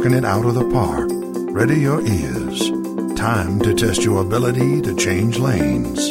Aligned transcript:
knocking 0.00 0.16
it 0.16 0.24
out 0.24 0.46
of 0.46 0.54
the 0.54 0.64
park. 0.70 1.10
Ready 1.52 1.80
your 1.80 2.00
ears. 2.00 2.70
Time 3.18 3.60
to 3.60 3.74
test 3.74 4.02
your 4.02 4.22
ability 4.22 4.80
to 4.80 4.96
change 4.96 5.38
lanes. 5.38 6.08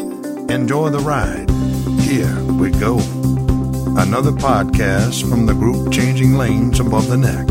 Enjoy 0.52 0.90
the 0.90 1.00
ride. 1.00 1.50
Here 2.02 2.40
we 2.54 2.70
go. 2.70 3.00
Another 3.98 4.32
podcast 4.32 5.28
from 5.28 5.48
the 5.48 5.56
group 5.56 5.92
Changing 5.92 6.36
Lanes 6.36 6.80
Above 6.80 7.08
the 7.08 7.18
Neck. 7.18 7.48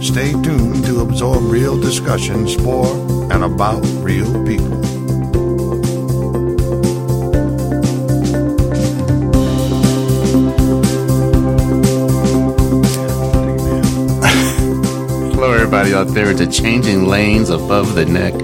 Stay 0.00 0.30
tuned 0.44 0.84
to 0.84 1.00
absorb 1.00 1.42
real 1.42 1.80
discussions 1.80 2.54
for 2.54 2.86
and 3.32 3.42
about 3.42 3.82
real 4.04 4.32
people. 4.46 4.93
Everybody 15.74 16.08
out 16.08 16.14
there. 16.14 16.30
A 16.30 16.46
Changing 16.46 17.08
Lanes 17.08 17.50
Above 17.50 17.96
the 17.96 18.06
Neck, 18.06 18.34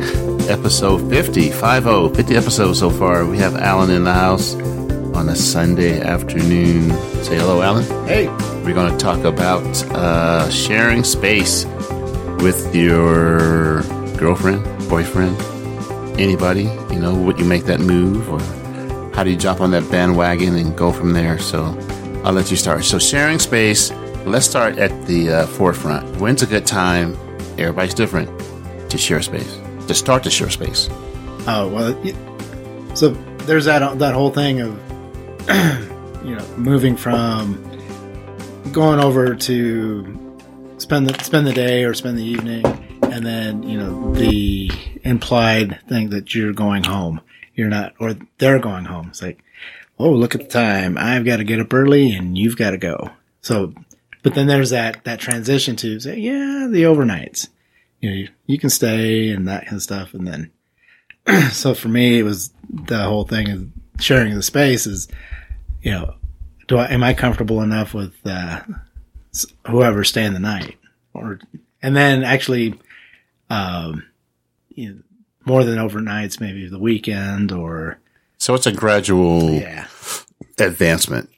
episode 0.51 1.09
50, 1.11 1.51
50, 1.53 2.15
50 2.15 2.37
episodes 2.37 2.80
so 2.80 2.91
far. 2.91 3.25
We 3.25 3.39
have 3.39 3.55
Alan 3.55 3.91
in 3.91 4.03
the 4.03 4.12
house 4.12 4.55
on 5.15 5.29
a 5.29 5.37
Sunday 5.37 6.01
afternoon. 6.01 6.91
Say 7.23 7.37
hello, 7.37 7.62
Alan. 7.62 7.84
Hey, 8.09 8.27
We're 8.65 8.75
going 8.75 8.91
to 8.91 8.98
talk 8.98 9.23
about 9.25 9.65
uh, 9.93 10.51
sharing 10.51 11.05
space 11.05 11.66
with 12.41 12.75
your 12.75 13.83
girlfriend, 14.17 14.65
boyfriend, 14.89 15.41
anybody. 16.19 16.65
You 16.92 16.98
know, 16.98 17.15
would 17.15 17.39
you 17.39 17.45
make 17.45 17.65
that 17.67 17.78
move 17.78 18.28
or 18.28 18.41
how 19.15 19.23
do 19.23 19.31
you 19.31 19.37
jump 19.37 19.61
on 19.61 19.70
that 19.70 19.89
bandwagon 19.89 20.56
and 20.56 20.77
go 20.77 20.91
from 20.91 21.12
there? 21.12 21.39
So 21.39 21.78
I'll 22.25 22.33
let 22.33 22.51
you 22.51 22.56
start. 22.56 22.84
So, 22.84 22.98
sharing 22.98 23.39
space, 23.39 23.91
let's 24.26 24.46
start 24.46 24.78
at 24.78 25.06
the 25.06 25.30
uh, 25.30 25.46
forefront. 25.46 26.16
When's 26.20 26.42
a 26.42 26.46
good 26.46 26.66
time? 26.66 27.16
Everybody's 27.58 27.94
different 27.94 28.30
to 28.90 28.98
share 28.98 29.22
space, 29.22 29.58
to 29.86 29.94
start 29.94 30.22
to 30.24 30.30
share 30.30 30.50
space. 30.50 30.88
oh 31.46 31.68
well. 31.68 32.96
So 32.96 33.10
there's 33.46 33.64
that 33.66 33.98
that 33.98 34.14
whole 34.14 34.30
thing 34.30 34.60
of 34.60 34.78
you 36.24 36.34
know 36.36 36.46
moving 36.56 36.96
from 36.96 37.66
going 38.72 39.00
over 39.00 39.34
to 39.34 40.36
spend 40.78 41.08
the 41.08 41.24
spend 41.24 41.46
the 41.46 41.52
day 41.52 41.84
or 41.84 41.94
spend 41.94 42.18
the 42.18 42.24
evening, 42.24 42.64
and 43.02 43.24
then 43.24 43.62
you 43.62 43.78
know 43.78 44.14
the 44.14 44.70
implied 45.02 45.80
thing 45.88 46.10
that 46.10 46.34
you're 46.34 46.52
going 46.52 46.84
home. 46.84 47.20
You're 47.54 47.68
not, 47.68 47.94
or 47.98 48.14
they're 48.38 48.58
going 48.58 48.86
home. 48.86 49.08
It's 49.08 49.20
like, 49.20 49.42
oh, 49.98 50.10
look 50.10 50.34
at 50.34 50.41
the 50.41 50.46
time. 50.46 50.96
I've 50.96 51.24
got 51.24 51.38
to 51.38 51.44
get 51.44 51.60
up 51.60 51.74
early, 51.74 52.12
and 52.12 52.38
you've 52.38 52.56
got 52.56 52.70
to 52.70 52.78
go. 52.78 53.10
So, 53.42 53.74
but 54.22 54.34
then 54.34 54.46
there's 54.46 54.70
that 54.70 55.04
that 55.04 55.20
transition 55.20 55.76
to 55.76 56.00
say, 56.00 56.18
yeah, 56.18 56.68
the 56.70 56.82
overnights. 56.82 57.48
You 58.00 58.10
know, 58.10 58.16
you, 58.16 58.28
you 58.46 58.58
can 58.58 58.70
stay 58.70 59.30
and 59.30 59.46
that 59.46 59.64
kind 59.66 59.76
of 59.76 59.82
stuff, 59.82 60.14
and 60.14 60.26
then 60.26 60.50
so 61.52 61.74
for 61.74 61.88
me, 61.88 62.18
it 62.18 62.22
was 62.22 62.52
the 62.68 63.02
whole 63.02 63.24
thing 63.24 63.50
of 63.50 63.68
sharing 64.00 64.34
the 64.34 64.42
space 64.42 64.86
is, 64.86 65.08
you 65.82 65.92
know, 65.92 66.14
do 66.68 66.78
I, 66.78 66.86
am 66.92 67.02
I 67.02 67.14
comfortable 67.14 67.62
enough 67.62 67.94
with, 67.94 68.14
uh, 68.24 68.60
whoever 69.66 70.04
staying 70.04 70.32
the 70.32 70.41
night 70.41 70.76
or, 71.14 71.38
and 71.82 71.96
then 71.96 72.22
actually, 72.24 72.78
um, 73.48 74.04
you 74.68 74.94
know, 74.94 75.00
more 75.46 75.64
than 75.64 75.78
overnights, 75.78 76.41
maybe 76.41 76.68
the 76.68 76.78
weekend 76.78 77.50
or, 77.50 77.98
So 78.38 78.54
it's 78.54 78.66
a 78.66 78.72
gradual 78.72 79.52
yeah, 79.52 79.86
advancement. 80.58 81.30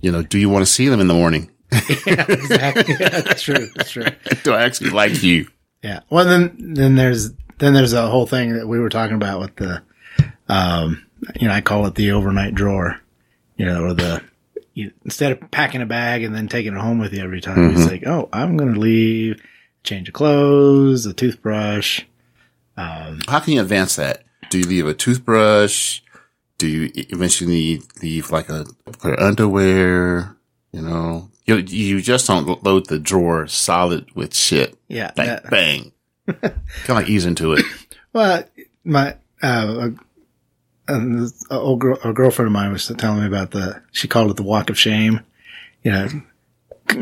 You 0.00 0.12
know, 0.12 0.22
do 0.22 0.38
you 0.38 0.48
want 0.48 0.64
to 0.64 0.72
see 0.72 0.88
them 0.88 1.00
in 1.00 1.08
the 1.08 1.14
morning? 1.14 1.50
yeah, 2.06 2.24
exactly. 2.28 2.94
Yeah, 2.98 3.20
that's 3.20 3.42
true. 3.42 3.68
That's 3.74 3.90
true. 3.90 4.06
do 4.42 4.52
I 4.52 4.62
actually 4.62 4.90
like 4.90 5.22
you? 5.22 5.48
Yeah. 5.82 6.00
Well, 6.10 6.24
then, 6.24 6.56
then 6.74 6.94
there's, 6.96 7.32
then 7.58 7.74
there's 7.74 7.92
a 7.92 8.08
whole 8.08 8.26
thing 8.26 8.54
that 8.54 8.66
we 8.66 8.78
were 8.78 8.88
talking 8.88 9.16
about 9.16 9.40
with 9.40 9.56
the, 9.56 9.82
um, 10.48 11.04
you 11.38 11.48
know, 11.48 11.54
I 11.54 11.60
call 11.60 11.86
it 11.86 11.94
the 11.94 12.12
overnight 12.12 12.54
drawer, 12.54 13.00
you 13.56 13.66
know, 13.66 13.84
or 13.84 13.94
the, 13.94 14.22
you, 14.74 14.92
instead 15.04 15.32
of 15.32 15.50
packing 15.50 15.82
a 15.82 15.86
bag 15.86 16.22
and 16.22 16.34
then 16.34 16.48
taking 16.48 16.72
it 16.72 16.80
home 16.80 16.98
with 16.98 17.12
you 17.12 17.22
every 17.22 17.40
time, 17.40 17.70
it's 17.70 17.90
like, 17.90 18.06
oh, 18.06 18.28
I'm 18.32 18.56
going 18.56 18.74
to 18.74 18.80
leave, 18.80 19.42
change 19.82 20.08
of 20.08 20.14
clothes, 20.14 21.06
a 21.06 21.12
toothbrush. 21.12 22.02
How 22.76 23.40
can 23.40 23.54
you 23.54 23.60
advance 23.60 23.96
that? 23.96 24.22
Do 24.50 24.58
you 24.58 24.64
leave 24.64 24.86
a 24.86 24.94
toothbrush? 24.94 26.00
Do 26.58 26.66
you 26.66 26.90
eventually 26.94 27.82
leave 28.02 28.30
like 28.30 28.48
a 28.48 28.66
pair 29.00 29.14
of 29.14 29.20
underwear? 29.20 30.36
You 30.72 30.82
know, 30.82 31.30
you, 31.48 31.56
you 31.94 32.00
just 32.00 32.26
don't 32.26 32.62
load 32.62 32.86
the 32.86 32.98
drawer 32.98 33.46
solid 33.46 34.10
with 34.14 34.34
shit. 34.34 34.76
Yeah. 34.88 35.10
Bang, 35.16 35.26
that- 35.26 35.50
bang. 35.50 35.92
kind 36.26 36.52
of 36.88 36.96
like 36.96 37.08
ease 37.08 37.24
into 37.24 37.54
it. 37.54 37.64
Well, 38.12 38.44
my 38.84 39.16
uh, 39.42 39.90
a, 40.88 40.92
a, 40.92 41.28
a 41.50 41.58
old 41.58 41.80
girl, 41.80 41.98
a 42.04 42.12
girlfriend 42.12 42.48
of 42.48 42.52
mine 42.52 42.72
was 42.72 42.86
telling 42.86 43.20
me 43.20 43.26
about 43.26 43.52
the. 43.52 43.82
She 43.92 44.08
called 44.08 44.30
it 44.30 44.36
the 44.36 44.42
walk 44.42 44.68
of 44.68 44.78
shame. 44.78 45.20
You 45.82 45.92
know, 45.92 46.08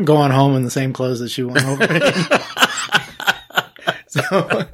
going 0.03 0.31
home 0.31 0.55
in 0.55 0.63
the 0.63 0.71
same 0.71 0.93
clothes 0.93 1.19
that 1.19 1.29
she 1.29 1.43
went 1.43 1.65
over 1.65 1.83
in. 1.83 2.01
so, 4.07 4.65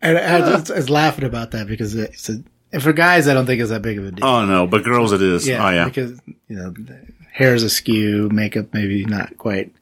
and 0.00 0.18
I 0.18 0.38
just 0.40 0.70
I 0.70 0.76
was 0.76 0.88
laughing 0.88 1.24
about 1.24 1.50
that 1.50 1.66
because 1.66 1.94
it's 1.94 2.30
a, 2.30 2.42
and 2.72 2.82
for 2.82 2.92
guys, 2.92 3.28
I 3.28 3.34
don't 3.34 3.46
think 3.46 3.60
it's 3.60 3.70
that 3.70 3.82
big 3.82 3.98
of 3.98 4.06
a 4.06 4.10
deal. 4.12 4.24
Oh 4.24 4.46
no, 4.46 4.66
but 4.66 4.84
girls 4.84 5.12
it 5.12 5.20
is. 5.20 5.46
yeah, 5.46 5.66
oh 5.66 5.70
yeah. 5.70 5.84
because 5.86 6.18
you 6.48 6.56
know, 6.56 6.72
hair's 7.32 7.62
askew, 7.62 8.28
makeup 8.32 8.72
maybe 8.72 9.04
not 9.04 9.36
quite 9.38 9.72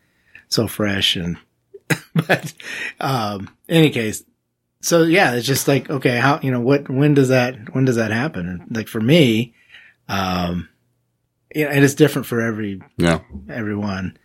so 0.48 0.66
fresh, 0.66 1.16
and 1.16 1.36
but 2.14 2.52
um, 3.00 3.48
any 3.68 3.90
case, 3.90 4.24
so 4.82 5.02
yeah, 5.02 5.34
it's 5.34 5.46
just 5.46 5.68
like 5.68 5.88
okay, 5.90 6.18
how 6.18 6.40
you 6.42 6.50
know 6.50 6.60
what 6.60 6.88
when 6.88 7.14
does 7.14 7.28
that 7.28 7.74
when 7.74 7.84
does 7.84 7.96
that 7.96 8.10
happen? 8.10 8.48
And 8.48 8.76
like 8.76 8.88
for 8.88 9.00
me, 9.00 9.54
um, 10.08 10.68
yeah, 11.54 11.66
and 11.66 11.84
it's 11.84 11.94
different 11.94 12.26
for 12.26 12.40
every 12.40 12.80
Yeah. 12.96 13.20
everyone, 13.48 14.18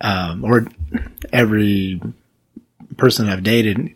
um, 0.00 0.44
or 0.44 0.66
every 1.32 2.00
person 2.96 3.28
I've 3.28 3.42
dated. 3.42 3.94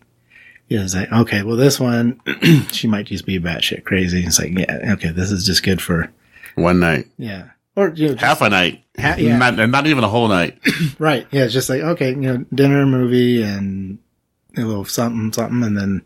You 0.68 0.78
know, 0.78 0.84
it's 0.84 0.94
like, 0.94 1.12
okay, 1.12 1.42
well, 1.42 1.56
this 1.56 1.78
one, 1.78 2.20
she 2.72 2.88
might 2.88 3.04
just 3.06 3.26
be 3.26 3.38
batshit 3.38 3.84
crazy. 3.84 4.24
It's 4.24 4.38
like, 4.38 4.56
yeah, 4.58 4.94
okay, 4.94 5.10
this 5.10 5.30
is 5.30 5.44
just 5.44 5.62
good 5.62 5.80
for, 5.82 6.10
One 6.54 6.80
night, 6.80 7.06
yeah. 7.18 7.50
Or, 7.76 7.88
you 7.94 8.10
know, 8.10 8.16
half 8.16 8.40
a 8.40 8.48
night, 8.48 8.84
Ha- 8.98 9.16
yeah. 9.18 9.36
not, 9.36 9.56
not 9.68 9.86
even 9.86 10.04
a 10.04 10.08
whole 10.08 10.28
night. 10.28 10.58
right. 10.98 11.26
Yeah. 11.32 11.44
It's 11.44 11.52
just 11.52 11.68
like, 11.68 11.80
okay, 11.82 12.10
you 12.10 12.16
know, 12.16 12.44
dinner, 12.54 12.86
movie, 12.86 13.42
and 13.42 13.98
a 14.56 14.60
little 14.62 14.84
something, 14.84 15.32
something. 15.32 15.62
And 15.64 15.76
then 15.76 16.02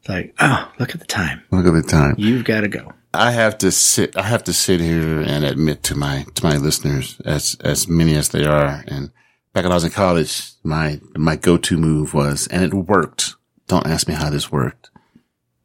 it's 0.00 0.08
like, 0.08 0.34
oh, 0.40 0.72
look 0.78 0.94
at 0.94 1.00
the 1.00 1.06
time. 1.06 1.42
Look 1.50 1.66
at 1.66 1.72
the 1.74 1.82
time. 1.82 2.14
You've 2.16 2.44
got 2.44 2.62
to 2.62 2.68
go. 2.68 2.92
I 3.14 3.32
have 3.32 3.58
to 3.58 3.70
sit. 3.70 4.16
I 4.16 4.22
have 4.22 4.42
to 4.44 4.54
sit 4.54 4.80
here 4.80 5.20
and 5.20 5.44
admit 5.44 5.82
to 5.84 5.94
my 5.94 6.24
to 6.34 6.44
my 6.44 6.56
listeners, 6.56 7.20
as 7.26 7.58
as 7.60 7.86
many 7.86 8.16
as 8.16 8.30
they 8.30 8.46
are. 8.46 8.82
And 8.88 9.10
back 9.52 9.64
when 9.64 9.72
I 9.72 9.74
was 9.74 9.84
in 9.84 9.90
college, 9.90 10.52
my 10.64 10.98
my 11.14 11.36
go 11.36 11.58
to 11.58 11.76
move 11.76 12.14
was, 12.14 12.46
and 12.46 12.64
it 12.64 12.72
worked. 12.72 13.34
Don't 13.66 13.86
ask 13.86 14.08
me 14.08 14.14
how 14.14 14.30
this 14.30 14.50
worked. 14.50 14.90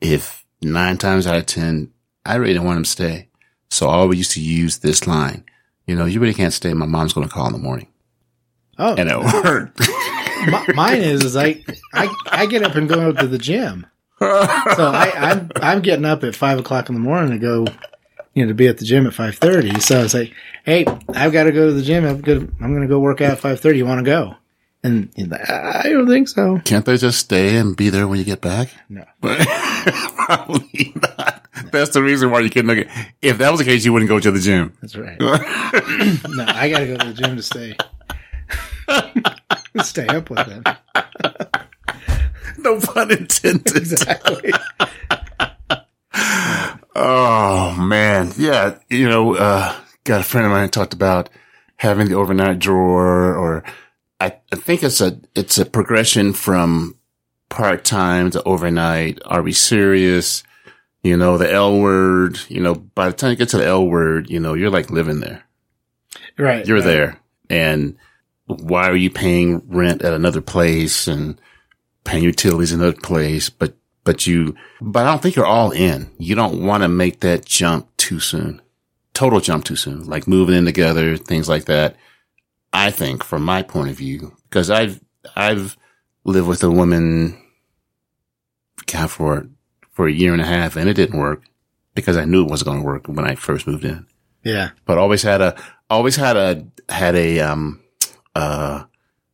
If 0.02 0.46
nine 0.62 0.98
times 0.98 1.26
out 1.26 1.38
of 1.38 1.46
ten, 1.46 1.94
I 2.26 2.36
really 2.36 2.52
didn't 2.52 2.66
want 2.66 2.78
him 2.80 2.84
to 2.84 2.90
stay, 2.90 3.27
so 3.78 3.88
I 3.90 3.94
always 3.96 4.18
used 4.20 4.32
to 4.32 4.42
use 4.42 4.80
this 4.80 5.06
line. 5.08 5.44
You 5.86 5.96
know, 5.96 6.06
you 6.06 6.20
really 6.20 6.34
can't 6.34 6.54
stay. 6.54 6.74
My 6.74 6.86
mom's 6.86 7.14
going 7.14 7.28
to 7.28 7.34
call 7.34 7.48
in 7.48 7.54
the 7.54 7.60
morning, 7.60 7.88
Oh, 8.78 8.96
and 8.96 9.10
it 9.10 9.18
worked. 9.18 9.80
mi- 10.48 10.74
mine 10.76 11.02
is, 11.02 11.24
is 11.24 11.36
I, 11.38 11.64
I, 11.94 12.14
I 12.30 12.46
get 12.46 12.64
up 12.64 12.76
and 12.76 12.90
go 12.90 13.12
to 13.14 13.28
the 13.28 13.38
gym. 13.38 13.86
So 14.20 14.28
I, 14.28 15.12
I'm, 15.16 15.52
I'm 15.58 15.82
getting 15.82 16.06
up 16.06 16.24
at 16.24 16.36
five 16.36 16.60
o'clock 16.60 16.90
in 16.90 16.96
the 16.96 17.02
morning 17.02 17.32
to 17.32 17.38
go, 17.40 17.66
you 18.34 18.44
know, 18.44 18.50
to 18.50 18.54
be 18.56 18.68
at 18.68 18.80
the 18.80 18.86
gym 18.86 19.06
at 19.08 19.14
five 19.14 19.36
thirty. 19.38 19.80
So 19.80 20.04
it's 20.04 20.14
like, 20.16 20.34
hey, 20.66 20.86
I've 21.14 21.32
got 21.32 21.44
to 21.44 21.52
go 21.52 21.68
to 21.68 21.74
the 21.74 21.84
gym. 21.84 22.04
I'm 22.06 22.22
going 22.22 22.56
I'm 22.60 22.72
going 22.74 22.82
to 22.82 22.88
go 22.88 23.00
work 23.00 23.22
out 23.22 23.32
at 23.34 23.40
five 23.40 23.60
thirty. 23.60 23.78
You 23.78 23.86
want 23.86 24.00
to 24.04 24.10
go? 24.10 24.36
And 24.84 25.10
he's 25.16 25.28
like, 25.28 25.50
I 25.50 25.90
don't 25.90 26.08
think 26.08 26.28
so. 26.30 26.60
Can't 26.66 26.86
they 26.86 26.98
just 26.98 27.20
stay 27.20 27.58
and 27.58 27.76
be 27.78 27.90
there 27.90 28.08
when 28.08 28.20
you 28.20 28.26
get 28.26 28.42
back? 28.42 28.70
No. 28.90 29.06
But 29.22 29.40
probably 30.16 30.94
not. 30.96 31.37
That's 31.72 31.92
the 31.92 32.02
reason 32.04 32.32
why 32.32 32.40
you 32.42 32.50
couldn't 32.50 32.76
look 32.76 32.88
at. 32.88 33.14
If 33.22 33.38
that 33.40 33.50
was 33.50 33.60
the 33.60 33.66
case, 33.66 33.86
you 33.86 33.94
wouldn't 33.94 34.10
go 34.10 34.20
to 34.20 34.32
the 34.32 34.40
gym. 34.40 34.74
That's 34.82 34.96
right. 34.96 35.20
no, 35.20 36.46
I 36.48 36.70
got 36.70 36.80
to 36.80 36.88
go 36.88 36.98
to 36.98 37.08
the 37.08 37.14
gym 37.14 37.36
to 37.36 37.44
stay, 37.44 37.76
stay 39.84 40.08
up 40.08 40.30
with 40.30 40.46
them. 40.46 40.64
No 42.60 42.80
pun 42.80 43.12
intended. 43.12 43.76
Exactly. 43.76 44.52
Oh 46.96 47.76
man, 47.80 48.32
yeah. 48.38 48.80
You 48.90 49.08
know, 49.08 49.36
uh, 49.36 49.76
got 50.04 50.22
a 50.22 50.24
friend 50.24 50.48
of 50.48 50.52
mine 50.52 50.70
talked 50.70 50.94
about 50.94 51.30
having 51.78 52.08
the 52.10 52.16
overnight 52.16 52.58
drawer, 52.58 53.36
or 53.36 53.64
I, 54.20 54.34
I 54.52 54.56
think 54.56 54.82
it's 54.82 55.00
a 55.00 55.20
it's 55.36 55.60
a 55.60 55.66
progression 55.66 56.34
from 56.34 56.96
part 57.50 57.84
time 57.86 58.32
to 58.32 58.42
overnight. 58.44 59.20
Are 59.26 59.44
we 59.44 59.54
serious? 59.54 60.44
You 61.04 61.18
know, 61.18 61.38
the 61.38 61.52
L 61.52 61.80
word. 61.80 62.40
You 62.50 62.62
know, 62.62 62.76
by 62.76 63.10
the 63.10 63.16
time 63.16 63.32
you 63.32 63.36
get 63.36 63.50
to 63.50 63.58
the 63.58 63.66
L 63.66 63.86
word, 63.86 64.30
you 64.30 64.40
know, 64.40 64.54
you're 64.54 64.70
like 64.70 64.90
living 64.90 65.20
there. 65.20 65.44
Right. 66.38 66.66
You're 66.66 66.78
right. 66.78 66.86
there, 66.86 67.20
and 67.50 67.98
why 68.48 68.90
are 68.90 68.96
you 68.96 69.10
paying 69.10 69.62
rent 69.68 70.02
at 70.04 70.14
another 70.14 70.42
place 70.42 71.08
and 71.08 71.40
paying 72.08 72.24
utilities 72.24 72.72
in 72.72 72.80
another 72.80 72.98
place, 73.00 73.50
but, 73.50 73.76
but 74.04 74.26
you, 74.26 74.56
but 74.80 75.06
I 75.06 75.12
don't 75.12 75.22
think 75.22 75.36
you're 75.36 75.46
all 75.46 75.72
in. 75.72 76.10
You 76.18 76.36
don't 76.36 76.64
want 76.64 76.84
to 76.84 76.88
make 76.88 77.20
that 77.20 77.46
jump 77.46 77.96
too 77.98 78.20
soon. 78.22 78.62
Total 79.14 79.42
jump 79.42 79.66
too 79.66 79.76
soon, 79.76 80.06
like 80.06 80.28
moving 80.28 80.56
in 80.56 80.66
together, 80.66 81.18
things 81.18 81.50
like 81.50 81.66
that. 81.66 81.98
I 82.72 82.92
think 82.92 83.24
from 83.24 83.44
my 83.44 83.62
point 83.62 83.90
of 83.90 83.98
view, 83.98 84.36
because 84.50 84.70
I've, 84.70 85.02
I've 85.36 85.76
lived 86.24 86.48
with 86.48 86.64
a 86.64 86.72
woman, 86.72 87.38
God, 88.86 89.12
for, 89.12 89.50
for 89.98 90.08
a 90.08 90.12
year 90.12 90.32
and 90.32 90.42
a 90.42 90.46
half 90.46 90.76
and 90.76 90.88
it 90.88 90.94
didn't 90.94 91.18
work 91.20 91.42
because 91.96 92.18
I 92.18 92.26
knew 92.26 92.44
it 92.46 92.50
wasn't 92.52 92.68
going 92.68 92.82
to 92.82 92.86
work 92.86 93.08
when 93.08 93.26
I 93.26 93.34
first 93.34 93.66
moved 93.66 93.84
in 93.84 94.06
Yeah. 94.44 94.70
but 94.86 95.00
always 95.00 95.24
had 95.24 95.42
a, 95.42 95.56
always 95.90 96.16
had 96.16 96.38
a, 96.38 96.68
had 96.88 97.16
a, 97.16 97.40
um, 97.40 97.82
uh, 98.36 98.84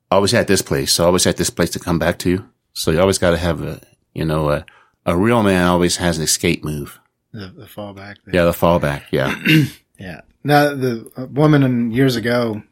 always 0.10 0.32
had 0.32 0.48
this 0.48 0.62
place. 0.62 0.94
So 0.94 1.06
always 1.06 1.26
had 1.26 1.36
this 1.36 1.50
place 1.50 1.70
to 1.72 1.80
come 1.80 2.00
back 2.00 2.18
to. 2.20 2.46
So 2.74 2.92
you 2.92 3.02
always 3.02 3.18
got 3.18 3.32
to 3.32 3.38
have 3.38 3.62
a, 3.62 3.82
you 4.14 4.24
know, 4.24 4.50
a, 4.52 4.66
a 5.06 5.18
real 5.18 5.44
man 5.44 5.68
always 5.68 5.98
has 5.98 6.18
an 6.18 6.24
escape 6.24 6.64
move. 6.64 6.98
The, 7.34 7.48
the 7.48 7.66
fallback. 7.66 8.16
Yeah. 8.32 8.46
The 8.46 8.52
fallback. 8.54 9.04
Yeah. 9.12 9.36
Yeah. 10.00 10.22
Now, 10.44 10.74
the 10.74 11.10
woman 11.32 11.64
in 11.64 11.92
years 11.92 12.16
ago, 12.16 12.64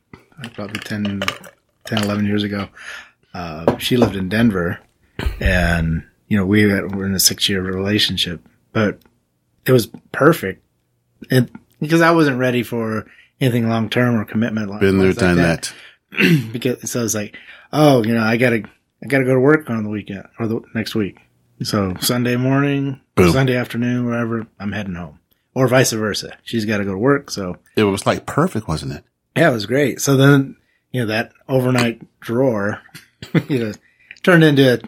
probably 0.53 0.79
10, 0.81 1.21
10 1.85 2.03
11 2.03 2.25
years 2.25 2.43
ago, 2.43 2.67
uh, 3.33 3.77
she 3.77 3.95
lived 3.95 4.15
in 4.15 4.27
Denver 4.27 4.79
and, 5.39 6.03
you 6.31 6.37
know, 6.37 6.45
we 6.45 6.65
were 6.65 7.05
in 7.05 7.13
a 7.13 7.19
six 7.19 7.49
year 7.49 7.61
relationship, 7.61 8.39
but 8.71 8.99
it 9.65 9.73
was 9.73 9.87
perfect. 10.13 10.63
And 11.29 11.51
because 11.81 11.99
I 11.99 12.11
wasn't 12.11 12.39
ready 12.39 12.63
for 12.63 13.05
anything 13.41 13.67
long 13.67 13.89
term 13.89 14.15
or 14.15 14.23
commitment. 14.23 14.69
like- 14.69 14.79
Been 14.79 14.97
there, 14.97 15.09
like 15.09 15.17
done 15.17 15.35
that. 15.35 15.73
because 16.53 16.89
so 16.89 17.03
it's 17.03 17.13
like, 17.13 17.35
oh, 17.73 18.01
you 18.05 18.13
know, 18.13 18.23
I 18.23 18.37
gotta, 18.37 18.63
I 19.03 19.07
gotta 19.07 19.25
go 19.25 19.33
to 19.33 19.41
work 19.41 19.69
on 19.69 19.83
the 19.83 19.89
weekend 19.89 20.25
or 20.39 20.47
the 20.47 20.61
next 20.73 20.95
week. 20.95 21.17
So 21.63 21.95
Sunday 21.99 22.37
morning, 22.37 23.01
Boom. 23.15 23.33
Sunday 23.33 23.57
afternoon, 23.57 24.05
wherever, 24.05 24.47
I'm 24.57 24.71
heading 24.71 24.95
home, 24.95 25.19
or 25.53 25.67
vice 25.67 25.91
versa. 25.91 26.37
She's 26.43 26.63
got 26.63 26.77
to 26.77 26.85
go 26.85 26.93
to 26.93 26.97
work, 26.97 27.29
so 27.29 27.57
It 27.75 27.83
was 27.83 28.05
like 28.05 28.25
perfect, 28.25 28.69
wasn't 28.69 28.93
it? 28.93 29.03
yeah, 29.35 29.49
it 29.49 29.53
was 29.53 29.65
great. 29.65 29.99
So 29.99 30.15
then, 30.15 30.55
you 30.91 31.01
know, 31.01 31.07
that 31.07 31.33
overnight 31.49 32.01
drawer, 32.21 32.81
you 33.49 33.59
know, 33.65 33.71
turned 34.23 34.43
into, 34.45 34.81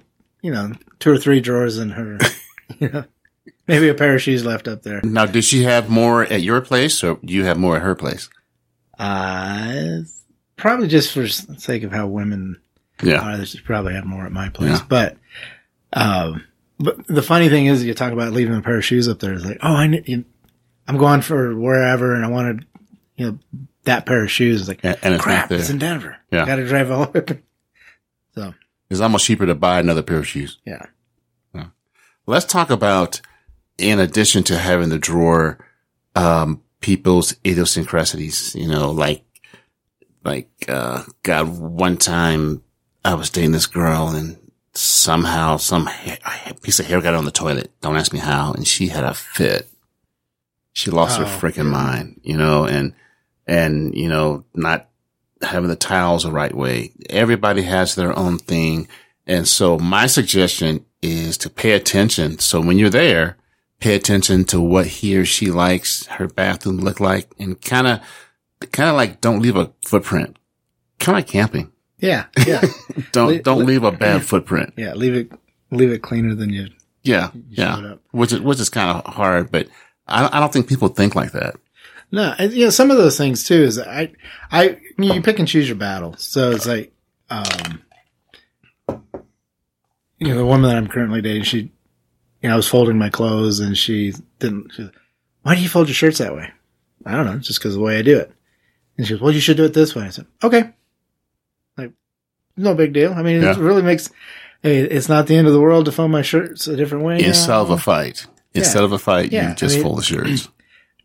you 0.43 0.51
know, 0.51 0.73
two 0.99 1.11
or 1.11 1.17
three 1.17 1.39
drawers 1.39 1.79
in 1.79 1.89
her, 1.89 2.19
you 2.79 2.89
know, 2.89 3.03
maybe 3.67 3.89
a 3.89 3.95
pair 3.95 4.13
of 4.13 4.21
shoes 4.21 4.45
left 4.45 4.67
up 4.67 4.83
there. 4.83 5.01
Now, 5.03 5.25
did 5.25 5.43
she 5.43 5.63
have 5.63 5.89
more 5.89 6.23
at 6.23 6.43
your 6.43 6.61
place 6.61 7.03
or 7.03 7.17
do 7.25 7.33
you 7.33 7.45
have 7.45 7.57
more 7.57 7.77
at 7.77 7.81
her 7.81 7.95
place? 7.95 8.29
Uh, 8.99 9.99
probably 10.55 10.87
just 10.87 11.11
for 11.13 11.27
sake 11.27 11.83
of 11.83 11.91
how 11.91 12.07
women 12.07 12.61
Yeah. 13.01 13.19
are, 13.21 13.37
they 13.37 13.45
should 13.45 13.63
probably 13.65 13.93
have 13.93 14.05
more 14.05 14.25
at 14.25 14.31
my 14.31 14.49
place. 14.49 14.71
Yeah. 14.79 14.85
But, 14.87 15.17
um, 15.93 16.43
but 16.79 17.05
the 17.07 17.21
funny 17.23 17.49
thing 17.49 17.65
is, 17.65 17.83
you 17.83 17.93
talk 17.93 18.13
about 18.13 18.33
leaving 18.33 18.55
a 18.55 18.61
pair 18.61 18.77
of 18.77 18.85
shoes 18.85 19.07
up 19.07 19.19
there. 19.19 19.33
It's 19.33 19.45
like, 19.45 19.59
oh, 19.61 19.75
I 19.75 19.87
need, 19.87 20.07
you, 20.07 20.25
I'm 20.87 20.97
going 20.97 21.21
for 21.21 21.55
wherever, 21.55 22.13
and 22.13 22.25
I 22.25 22.29
wanted, 22.29 22.65
you 23.15 23.25
know, 23.31 23.39
that 23.85 24.05
pair 24.05 24.23
of 24.23 24.31
shoes. 24.31 24.61
It's 24.61 24.67
like, 24.69 24.79
And, 24.83 24.97
and 25.01 25.13
it's 25.15 25.23
crap, 25.23 25.51
it's 25.51 25.69
in 25.69 25.77
Denver. 25.79 26.17
Yeah. 26.31 26.45
got 26.45 26.55
to 26.57 26.67
drive 26.67 26.91
all 26.91 27.05
the 27.07 27.19
way. 27.19 27.39
So 28.35 28.53
It's 28.93 29.01
almost 29.01 29.25
cheaper 29.25 29.45
to 29.45 29.55
buy 29.55 29.79
another 29.79 30.01
pair 30.03 30.17
of 30.19 30.27
shoes. 30.27 30.59
yeah, 30.65 30.85
Let's 32.25 32.45
talk 32.45 32.69
about, 32.69 33.19
in 33.77 33.99
addition 33.99 34.43
to 34.45 34.57
having 34.57 34.87
the 34.87 34.97
drawer, 34.97 35.57
um, 36.15 36.61
people's 36.79 37.35
idiosyncrasies, 37.45 38.55
you 38.55 38.67
know, 38.69 38.91
like, 38.91 39.25
like, 40.23 40.49
uh, 40.69 41.03
God, 41.23 41.49
one 41.59 41.97
time 41.97 42.63
I 43.03 43.15
was 43.15 43.29
dating 43.29 43.51
this 43.51 43.65
girl 43.65 44.07
and 44.07 44.37
somehow 44.73 45.57
some 45.57 45.85
ha- 45.87 46.53
piece 46.61 46.79
of 46.79 46.85
hair 46.87 47.01
got 47.01 47.13
on 47.13 47.25
the 47.25 47.31
toilet. 47.31 47.71
Don't 47.81 47.97
ask 47.97 48.13
me 48.13 48.19
how. 48.19 48.53
And 48.53 48.65
she 48.65 48.87
had 48.87 49.03
a 49.03 49.13
fit. 49.13 49.67
She 50.71 50.91
lost 50.91 51.17
her 51.19 51.25
Oh, 51.25 51.27
freaking 51.27 51.69
mind, 51.69 52.21
you 52.23 52.37
know, 52.37 52.63
and, 52.65 52.93
and, 53.45 53.93
you 53.95 54.07
know, 54.07 54.45
not 54.53 54.87
having 55.43 55.69
the 55.69 55.75
towels 55.75 56.23
the 56.23 56.31
right 56.31 56.53
way. 56.53 56.91
Everybody 57.09 57.61
has 57.63 57.95
their 57.95 58.17
own 58.17 58.37
thing. 58.39 58.87
And 59.27 59.47
so 59.47 59.77
my 59.79 60.07
suggestion 60.07 60.85
is 61.01 61.37
to 61.39 61.49
pay 61.49 61.71
attention. 61.71 62.39
So 62.39 62.59
when 62.61 62.77
you're 62.77 62.89
there, 62.89 63.37
pay 63.79 63.95
attention 63.95 64.45
to 64.45 64.59
what 64.61 64.87
he 64.87 65.17
or 65.17 65.25
she 65.25 65.51
likes 65.51 66.05
her 66.07 66.27
bathroom 66.27 66.77
look 66.79 66.99
like 66.99 67.29
and 67.39 67.59
kind 67.61 67.87
of, 67.87 67.99
kind 68.71 68.89
of 68.89 68.95
like 68.95 69.21
don't 69.21 69.41
leave 69.41 69.55
a 69.55 69.71
footprint. 69.81 70.37
Kind 70.99 71.15
of 71.17 71.19
like 71.19 71.27
camping. 71.27 71.71
yeah, 71.99 72.25
yeah, 72.45 72.61
Don't, 73.11 73.27
Le- 73.29 73.39
don't 73.41 73.65
leave 73.65 73.83
a 73.83 73.91
bad 73.91 74.23
footprint. 74.25 74.73
yeah. 74.77 74.93
Leave 74.93 75.13
it, 75.15 75.31
leave 75.71 75.91
it 75.91 76.01
cleaner 76.01 76.35
than 76.35 76.49
you. 76.49 76.67
Yeah. 77.03 77.31
showed 77.31 77.43
Yeah. 77.49 77.75
up. 77.75 77.99
Which 78.11 78.31
is, 78.31 78.39
which 78.41 78.59
is 78.61 78.69
kind 78.69 78.97
of 78.97 79.13
hard, 79.13 79.51
but 79.51 79.67
I, 80.07 80.29
I 80.37 80.39
don't 80.39 80.51
think 80.53 80.67
people 80.67 80.87
think 80.89 81.15
like 81.15 81.31
that. 81.33 81.55
No, 82.13 82.35
and, 82.37 82.53
you 82.53 82.65
know, 82.65 82.69
some 82.69 82.91
of 82.91 82.97
those 82.97 83.17
things 83.17 83.43
too 83.43 83.55
is 83.63 83.79
I, 83.79 84.11
I, 84.51 84.77
you 84.99 85.19
pick 85.23 85.39
and 85.39 85.47
choose 85.47 85.67
your 85.67 85.75
battles. 85.77 86.23
So 86.23 86.51
it's 86.51 86.67
like, 86.67 86.93
um, 87.31 87.81
you 90.19 90.27
know, 90.27 90.35
the 90.37 90.45
woman 90.45 90.69
that 90.69 90.77
I'm 90.77 90.87
currently 90.87 91.23
dating, 91.23 91.41
she, 91.43 91.57
you 91.57 92.49
know, 92.49 92.53
I 92.53 92.55
was 92.55 92.67
folding 92.67 92.99
my 92.99 93.09
clothes 93.09 93.59
and 93.59 93.75
she 93.75 94.13
didn't, 94.37 94.73
she, 94.73 94.91
why 95.41 95.55
do 95.55 95.61
you 95.61 95.67
fold 95.67 95.87
your 95.87 95.95
shirts 95.95 96.19
that 96.19 96.35
way? 96.35 96.51
I 97.03 97.13
don't 97.15 97.25
know, 97.25 97.39
just 97.39 97.59
because 97.59 97.73
the 97.73 97.81
way 97.81 97.97
I 97.97 98.03
do 98.03 98.19
it. 98.19 98.31
And 98.95 99.07
she 99.07 99.13
goes, 99.15 99.21
well, 99.21 99.31
you 99.31 99.39
should 99.41 99.57
do 99.57 99.65
it 99.65 99.73
this 99.73 99.95
way. 99.95 100.03
I 100.05 100.09
said, 100.09 100.27
okay. 100.43 100.69
Like, 101.75 101.93
no 102.55 102.75
big 102.75 102.93
deal. 102.93 103.11
I 103.13 103.23
mean, 103.23 103.41
Yeah. 103.41 103.53
it 103.53 103.57
really 103.57 103.81
makes, 103.81 104.11
hey, 104.61 104.81
it's 104.81 105.09
not 105.09 105.25
the 105.25 105.35
end 105.35 105.47
of 105.47 105.53
the 105.53 105.59
world 105.61 105.85
to 105.85 105.91
fold 105.91 106.11
my 106.11 106.21
shirts 106.21 106.67
a 106.67 106.75
different 106.75 107.05
way. 107.05 107.23
Instead 107.23 107.49
of 107.55 107.71
a 107.71 107.77
fight, 107.79 108.27
instead 108.53 108.83
of 108.83 108.91
a 108.91 108.99
fight, 108.99 109.31
Yeah, 109.31 109.49
you 109.49 109.55
just 109.55 109.73
I 109.73 109.77
mean- 109.79 109.83
fold 109.83 109.97
the 109.97 110.03
shirts. 110.03 110.47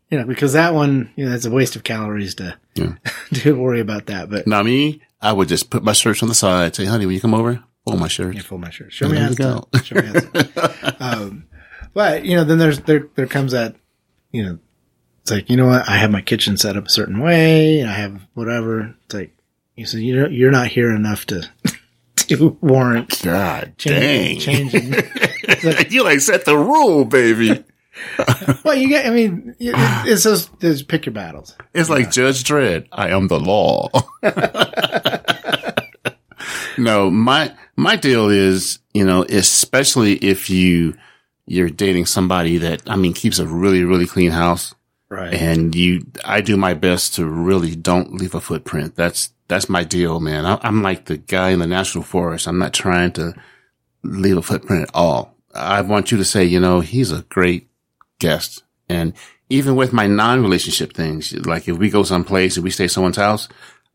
You 0.09 0.17
know, 0.19 0.25
because 0.25 0.53
that 0.53 0.73
one, 0.73 1.11
you 1.15 1.25
know, 1.25 1.33
it's 1.35 1.45
a 1.45 1.51
waste 1.51 1.75
of 1.75 1.83
calories 1.83 2.35
to, 2.35 2.57
Yeah. 2.75 2.95
to 3.33 3.55
worry 3.55 3.79
about 3.79 4.07
that. 4.07 4.29
But 4.29 4.47
Now 4.47 4.63
me, 4.63 5.01
I 5.21 5.33
would 5.33 5.47
just 5.47 5.69
put 5.69 5.83
my 5.83 5.93
shirts 5.93 6.23
on 6.23 6.29
the 6.29 6.35
side, 6.35 6.75
say, 6.75 6.85
honey, 6.85 7.05
will 7.05 7.13
you 7.13 7.21
come 7.21 7.33
over? 7.33 7.63
Fold 7.85 7.99
my 7.99 8.07
shirts. 8.07 8.35
Yeah, 8.37 8.43
fold 8.43 8.61
my 8.61 8.69
shirt. 8.69 8.91
Show 8.93 9.05
And 9.05 9.13
me 9.15 9.19
how 9.19 9.29
to 9.29 9.67
it. 9.73 9.85
Show 9.85 9.95
me 9.95 10.01
how 10.07 10.13
to 10.13 10.95
um, 10.99 11.45
but 11.93 12.25
you 12.25 12.35
know, 12.35 12.43
then 12.43 12.57
there's 12.59 12.79
there 12.81 13.07
there 13.15 13.25
comes 13.27 13.51
that 13.53 13.75
you 14.31 14.43
know, 14.45 14.59
it's 15.21 15.31
like 15.31 15.49
you 15.49 15.57
know 15.57 15.67
what, 15.67 15.87
I 15.89 15.97
have 15.97 16.11
my 16.11 16.21
kitchen 16.21 16.55
set 16.57 16.77
up 16.77 16.85
a 16.85 16.89
certain 16.89 17.19
way. 17.19 17.79
And 17.79 17.89
I 17.89 17.93
have 17.93 18.21
whatever. 18.35 18.95
It's 19.05 19.15
like 19.15 19.35
you 19.75 19.85
said, 19.85 20.01
you 20.01 20.15
know, 20.19 20.27
you're 20.27 20.51
not 20.51 20.67
here 20.67 20.93
enough 20.93 21.25
to 21.27 21.49
to 22.27 22.57
warrant 22.61 23.21
God 23.23 23.73
dang. 23.77 24.39
change, 24.39 24.73
changing. 24.73 24.93
you 25.89 26.03
like 26.03 26.19
set 26.19 26.45
the 26.45 26.57
rule, 26.57 27.05
baby. 27.05 27.63
well, 28.63 28.75
you 28.75 28.87
get. 28.87 29.05
I 29.05 29.09
mean, 29.09 29.55
it- 29.59 29.73
it's 30.07 30.23
just, 30.23 30.57
just 30.59 30.87
pick 30.87 31.05
your 31.05 31.13
battles. 31.13 31.55
It's 31.73 31.89
like 31.89 32.11
Judge 32.11 32.43
Dredd. 32.43 32.87
I 32.91 33.09
am 33.09 33.27
the 33.27 33.39
law. 33.39 33.89
no, 36.77 37.09
my 37.09 37.53
my 37.75 37.95
deal 37.95 38.29
is, 38.29 38.79
you 38.93 39.05
know, 39.05 39.23
especially 39.29 40.13
if 40.15 40.49
you 40.49 40.95
you're 41.45 41.69
dating 41.69 42.05
somebody 42.05 42.57
that 42.59 42.81
I 42.87 42.95
mean 42.95 43.13
keeps 43.13 43.39
a 43.39 43.47
really 43.47 43.83
really 43.83 44.07
clean 44.07 44.31
house, 44.31 44.73
Right. 45.09 45.33
and 45.33 45.75
you, 45.75 46.05
I 46.23 46.41
do 46.41 46.57
my 46.57 46.73
best 46.73 47.15
to 47.15 47.25
really 47.25 47.75
don't 47.75 48.13
leave 48.15 48.35
a 48.35 48.41
footprint. 48.41 48.95
That's 48.95 49.33
that's 49.47 49.69
my 49.69 49.83
deal, 49.83 50.19
man. 50.19 50.45
I, 50.45 50.59
I'm 50.61 50.83
like 50.83 51.05
the 51.05 51.17
guy 51.17 51.49
in 51.49 51.59
the 51.59 51.67
national 51.67 52.03
forest. 52.03 52.47
I'm 52.47 52.59
not 52.59 52.73
trying 52.73 53.11
to 53.13 53.33
leave 54.03 54.37
a 54.37 54.41
footprint 54.41 54.83
at 54.83 54.91
all. 54.93 55.35
I 55.53 55.81
want 55.81 56.11
you 56.11 56.17
to 56.19 56.25
say, 56.25 56.45
you 56.45 56.59
know, 56.59 56.79
he's 56.79 57.11
a 57.11 57.23
great 57.23 57.67
guest. 58.19 58.63
And 58.87 59.13
even 59.49 59.75
with 59.75 59.93
my 59.93 60.07
non-relationship 60.07 60.93
things, 60.93 61.33
like 61.45 61.67
if 61.67 61.77
we 61.77 61.89
go 61.89 62.03
someplace 62.03 62.55
and 62.57 62.63
we 62.63 62.69
stay 62.71 62.85
at 62.85 62.91
someone's 62.91 63.17
house, 63.17 63.47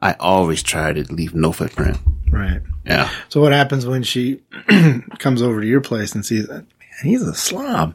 I 0.02 0.14
always 0.20 0.62
try 0.62 0.92
to 0.92 1.12
leave 1.12 1.34
no 1.34 1.52
footprint. 1.52 1.98
right. 2.30 2.60
Yeah. 2.84 3.08
So 3.30 3.40
what 3.40 3.52
happens 3.52 3.86
when 3.86 4.02
she 4.02 4.42
comes 5.18 5.40
over 5.40 5.60
to 5.62 5.66
your 5.66 5.80
place 5.80 6.14
and 6.14 6.24
sees, 6.26 6.46
man, 6.48 6.66
he's 7.02 7.22
a 7.22 7.34
slob. 7.34 7.94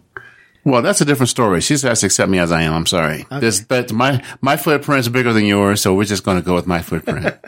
Well, 0.66 0.82
that's 0.82 1.00
a 1.02 1.06
different 1.06 1.30
story. 1.30 1.62
She 1.62 1.74
has 1.78 2.00
to 2.00 2.06
accept 2.08 2.30
me 2.30 2.40
as 2.40 2.52
I 2.52 2.64
am. 2.64 2.74
I'm 2.74 2.86
sorry. 2.86 3.26
This, 3.40 3.60
that 3.66 3.92
my, 3.94 4.24
my 4.42 4.58
footprint 4.58 5.02
is 5.02 5.10
bigger 5.10 5.32
than 5.32 5.46
yours. 5.46 5.82
So 5.82 5.94
we're 5.94 6.06
just 6.06 6.24
going 6.24 6.38
to 6.40 6.44
go 6.46 6.56
with 6.56 6.68
my 6.68 6.82
footprint. 6.82 7.36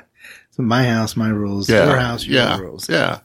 So 0.53 0.63
my 0.63 0.83
house, 0.85 1.15
my 1.15 1.29
rules. 1.29 1.69
yeah. 1.69 1.85
Your 1.87 1.97
house, 1.97 2.25
your 2.25 2.35
yeah. 2.43 2.59
rules. 2.59 2.89
Yeah. 2.89 3.19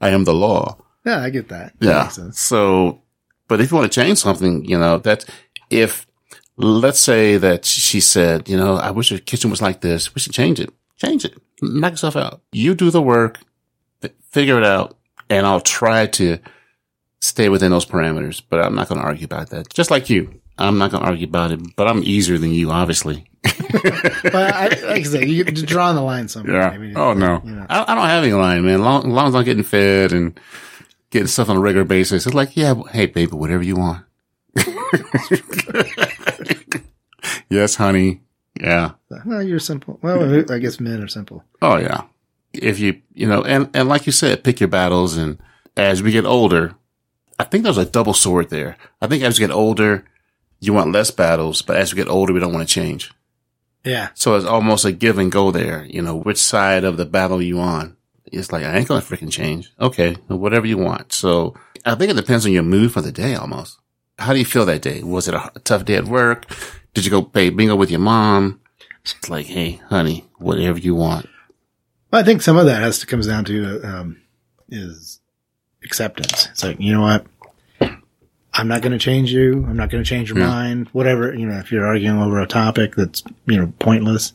I 0.00 0.10
am 0.10 0.22
the 0.22 0.32
law. 0.32 0.78
Yeah, 1.04 1.20
I 1.20 1.30
get 1.30 1.48
that. 1.48 1.72
That 1.80 1.86
Yeah. 1.86 2.06
sense. 2.08 2.38
So, 2.38 3.02
but 3.48 3.60
if 3.60 3.70
you 3.70 3.76
want 3.76 3.90
to 3.90 4.00
change 4.00 4.18
something, 4.18 4.64
you 4.64 4.78
know, 4.78 4.98
that 4.98 5.24
if, 5.70 6.06
let's 6.56 7.00
say 7.00 7.36
that 7.38 7.64
she 7.64 8.00
said, 8.00 8.48
you 8.48 8.56
know, 8.56 8.76
I 8.76 8.90
wish 8.90 9.10
your 9.10 9.20
kitchen 9.20 9.50
was 9.50 9.62
like 9.62 9.80
this. 9.80 10.14
We 10.14 10.20
should 10.20 10.32
change 10.32 10.60
it. 10.60 10.70
Change 10.96 11.24
it. 11.24 11.40
Knock 11.62 11.92
yourself 11.92 12.16
out. 12.16 12.42
You 12.52 12.74
do 12.74 12.90
the 12.90 13.02
work, 13.02 13.38
figure 14.30 14.58
it 14.58 14.64
out, 14.64 14.96
and 15.30 15.46
I'll 15.46 15.60
try 15.60 16.06
to 16.06 16.38
stay 17.20 17.48
within 17.48 17.70
those 17.70 17.86
parameters, 17.86 18.42
but 18.48 18.64
I'm 18.64 18.74
not 18.74 18.88
going 18.88 19.00
to 19.00 19.06
argue 19.06 19.24
about 19.24 19.50
that. 19.50 19.72
Just 19.72 19.90
like 19.90 20.08
you. 20.08 20.40
I'm 20.58 20.78
not 20.78 20.90
going 20.90 21.02
to 21.02 21.08
argue 21.08 21.26
about 21.26 21.52
it, 21.52 21.60
but 21.76 21.86
I'm 21.86 22.02
easier 22.02 22.36
than 22.38 22.52
you, 22.52 22.70
obviously. 22.70 23.24
But 23.70 24.34
I, 24.34 24.64
like 24.68 24.82
I 24.82 25.02
said, 25.02 25.28
you 25.28 25.44
draw 25.44 25.88
on 25.88 25.94
the 25.94 26.00
line 26.02 26.28
somewhere. 26.28 26.82
Yeah. 26.82 26.92
Oh 26.96 27.12
no. 27.12 27.42
You 27.44 27.52
know. 27.52 27.66
I, 27.68 27.92
I 27.92 27.94
don't 27.94 28.06
have 28.06 28.24
any 28.24 28.32
line, 28.32 28.64
man. 28.64 28.82
Long, 28.82 29.10
long 29.10 29.28
as 29.28 29.34
I'm 29.34 29.44
getting 29.44 29.62
fed 29.62 30.12
and 30.12 30.38
getting 31.10 31.28
stuff 31.28 31.48
on 31.48 31.56
a 31.56 31.60
regular 31.60 31.84
basis. 31.84 32.26
It's 32.26 32.34
like, 32.34 32.56
yeah, 32.56 32.74
hey, 32.90 33.06
baby, 33.06 33.32
whatever 33.32 33.62
you 33.62 33.76
want. 33.76 34.04
yes, 37.48 37.76
honey. 37.76 38.22
Yeah. 38.60 38.92
Well, 39.24 39.42
you're 39.42 39.60
simple. 39.60 39.98
Well, 40.02 40.50
I 40.50 40.58
guess 40.58 40.80
men 40.80 41.02
are 41.02 41.08
simple. 41.08 41.44
Oh 41.62 41.76
yeah. 41.76 42.02
If 42.52 42.78
you, 42.80 43.00
you 43.14 43.28
know, 43.28 43.42
and, 43.42 43.70
and 43.74 43.88
like 43.88 44.06
you 44.06 44.12
said, 44.12 44.42
pick 44.42 44.60
your 44.60 44.68
battles. 44.68 45.16
And 45.16 45.38
as 45.76 46.02
we 46.02 46.10
get 46.10 46.24
older, 46.24 46.74
I 47.38 47.44
think 47.44 47.62
there's 47.64 47.78
a 47.78 47.84
double 47.84 48.14
sword 48.14 48.50
there. 48.50 48.76
I 49.00 49.06
think 49.06 49.22
as 49.22 49.38
we 49.38 49.46
get 49.46 49.54
older, 49.54 50.04
you 50.60 50.72
want 50.72 50.92
less 50.92 51.10
battles, 51.10 51.62
but 51.62 51.76
as 51.76 51.92
we 51.92 51.96
get 51.96 52.08
older, 52.08 52.32
we 52.32 52.40
don't 52.40 52.52
want 52.52 52.66
to 52.68 52.74
change. 52.74 53.12
Yeah. 53.84 54.08
So 54.14 54.34
it's 54.34 54.44
almost 54.44 54.84
a 54.84 54.92
give 54.92 55.18
and 55.18 55.30
go 55.30 55.50
there. 55.52 55.84
You 55.84 56.02
know, 56.02 56.16
which 56.16 56.38
side 56.38 56.82
of 56.84 56.96
the 56.96 57.06
battle 57.06 57.40
you 57.40 57.60
on? 57.60 57.96
It's 58.32 58.52
like, 58.52 58.64
I 58.64 58.76
ain't 58.76 58.88
going 58.88 59.00
to 59.00 59.06
freaking 59.06 59.30
change. 59.32 59.72
Okay. 59.80 60.14
Whatever 60.28 60.66
you 60.66 60.78
want. 60.78 61.12
So 61.12 61.54
I 61.84 61.94
think 61.94 62.10
it 62.10 62.16
depends 62.16 62.44
on 62.46 62.52
your 62.52 62.62
mood 62.62 62.92
for 62.92 63.00
the 63.00 63.12
day 63.12 63.34
almost. 63.34 63.78
How 64.18 64.32
do 64.32 64.38
you 64.38 64.44
feel 64.44 64.66
that 64.66 64.82
day? 64.82 65.02
Was 65.02 65.28
it 65.28 65.34
a 65.34 65.50
tough 65.64 65.84
day 65.84 65.94
at 65.94 66.04
work? 66.06 66.46
Did 66.94 67.04
you 67.04 67.10
go 67.10 67.22
play 67.22 67.50
bingo 67.50 67.76
with 67.76 67.90
your 67.90 68.00
mom? 68.00 68.60
It's 69.04 69.30
like, 69.30 69.46
hey, 69.46 69.80
honey, 69.88 70.26
whatever 70.38 70.78
you 70.78 70.94
want. 70.94 71.28
Well, 72.10 72.20
I 72.20 72.24
think 72.24 72.42
some 72.42 72.56
of 72.56 72.66
that 72.66 72.82
has 72.82 72.98
to 73.00 73.06
comes 73.06 73.26
down 73.26 73.44
to 73.46 73.80
um, 73.82 74.20
is 74.68 75.20
acceptance. 75.84 76.46
It's 76.50 76.64
like 76.64 76.80
you 76.80 76.92
know 76.92 77.02
what, 77.02 77.26
I'm 78.52 78.66
not 78.66 78.82
going 78.82 78.92
to 78.92 78.98
change 78.98 79.30
you. 79.32 79.64
I'm 79.68 79.76
not 79.76 79.90
going 79.90 80.02
to 80.02 80.08
change 80.08 80.30
your 80.30 80.38
Yeah. 80.38 80.48
mind. 80.48 80.88
Whatever 80.92 81.34
you 81.34 81.46
know, 81.46 81.58
if 81.58 81.70
you're 81.70 81.86
arguing 81.86 82.18
over 82.18 82.40
a 82.40 82.46
topic 82.46 82.96
that's 82.96 83.22
you 83.46 83.56
know 83.58 83.72
pointless, 83.78 84.32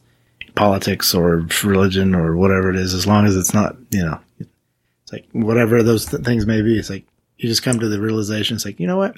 politics 0.55 1.13
or 1.13 1.47
religion 1.63 2.13
or 2.15 2.35
whatever 2.35 2.69
it 2.69 2.75
is, 2.75 2.93
as 2.93 3.07
long 3.07 3.25
as 3.25 3.35
it's 3.35 3.53
not 3.53 3.75
you 3.91 4.03
know, 4.05 4.19
it's 4.39 5.11
like 5.13 5.27
whatever 5.31 5.83
those 5.83 6.05
th- 6.05 6.23
things 6.23 6.45
may 6.45 6.61
be. 6.61 6.77
It's 6.77 6.89
like 6.89 7.05
you 7.37 7.49
just 7.49 7.63
come 7.63 7.79
to 7.79 7.89
the 7.89 7.99
realization. 7.99 8.55
It's 8.55 8.65
like 8.65 8.79
you 8.79 8.87
know 8.87 8.97
what, 8.97 9.15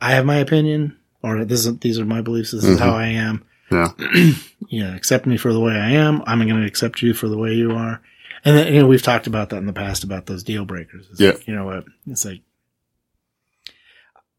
I 0.00 0.12
have 0.12 0.24
my 0.26 0.36
opinion, 0.36 0.96
or 1.22 1.44
this 1.44 1.66
is 1.66 1.78
these 1.78 1.98
are 1.98 2.04
my 2.04 2.20
beliefs. 2.22 2.52
This 2.52 2.64
is 2.64 2.78
Mhm. 2.78 2.82
how 2.82 2.94
I 2.94 3.06
am 3.06 3.44
Yeah. 3.70 3.88
you 4.68 4.82
know, 4.84 4.94
accept 4.94 5.26
me 5.26 5.36
for 5.36 5.52
the 5.52 5.60
way 5.60 5.72
I 5.74 5.90
am. 5.92 6.22
I'm 6.26 6.38
going 6.46 6.60
to 6.60 6.66
accept 6.66 7.02
you 7.02 7.14
for 7.14 7.28
the 7.28 7.38
way 7.38 7.52
you 7.54 7.72
are. 7.72 8.00
And 8.44 8.56
then, 8.56 8.74
you 8.74 8.80
know, 8.80 8.86
we've 8.86 9.02
talked 9.02 9.26
about 9.26 9.48
that 9.50 9.56
in 9.56 9.66
the 9.66 9.72
past 9.72 10.04
about 10.04 10.26
those 10.26 10.42
deal 10.44 10.64
breakers. 10.66 11.06
It's 11.10 11.20
Yeah. 11.20 11.30
like, 11.30 11.48
you 11.48 11.54
know 11.54 11.64
what? 11.64 11.84
It's 12.06 12.24
like, 12.26 12.42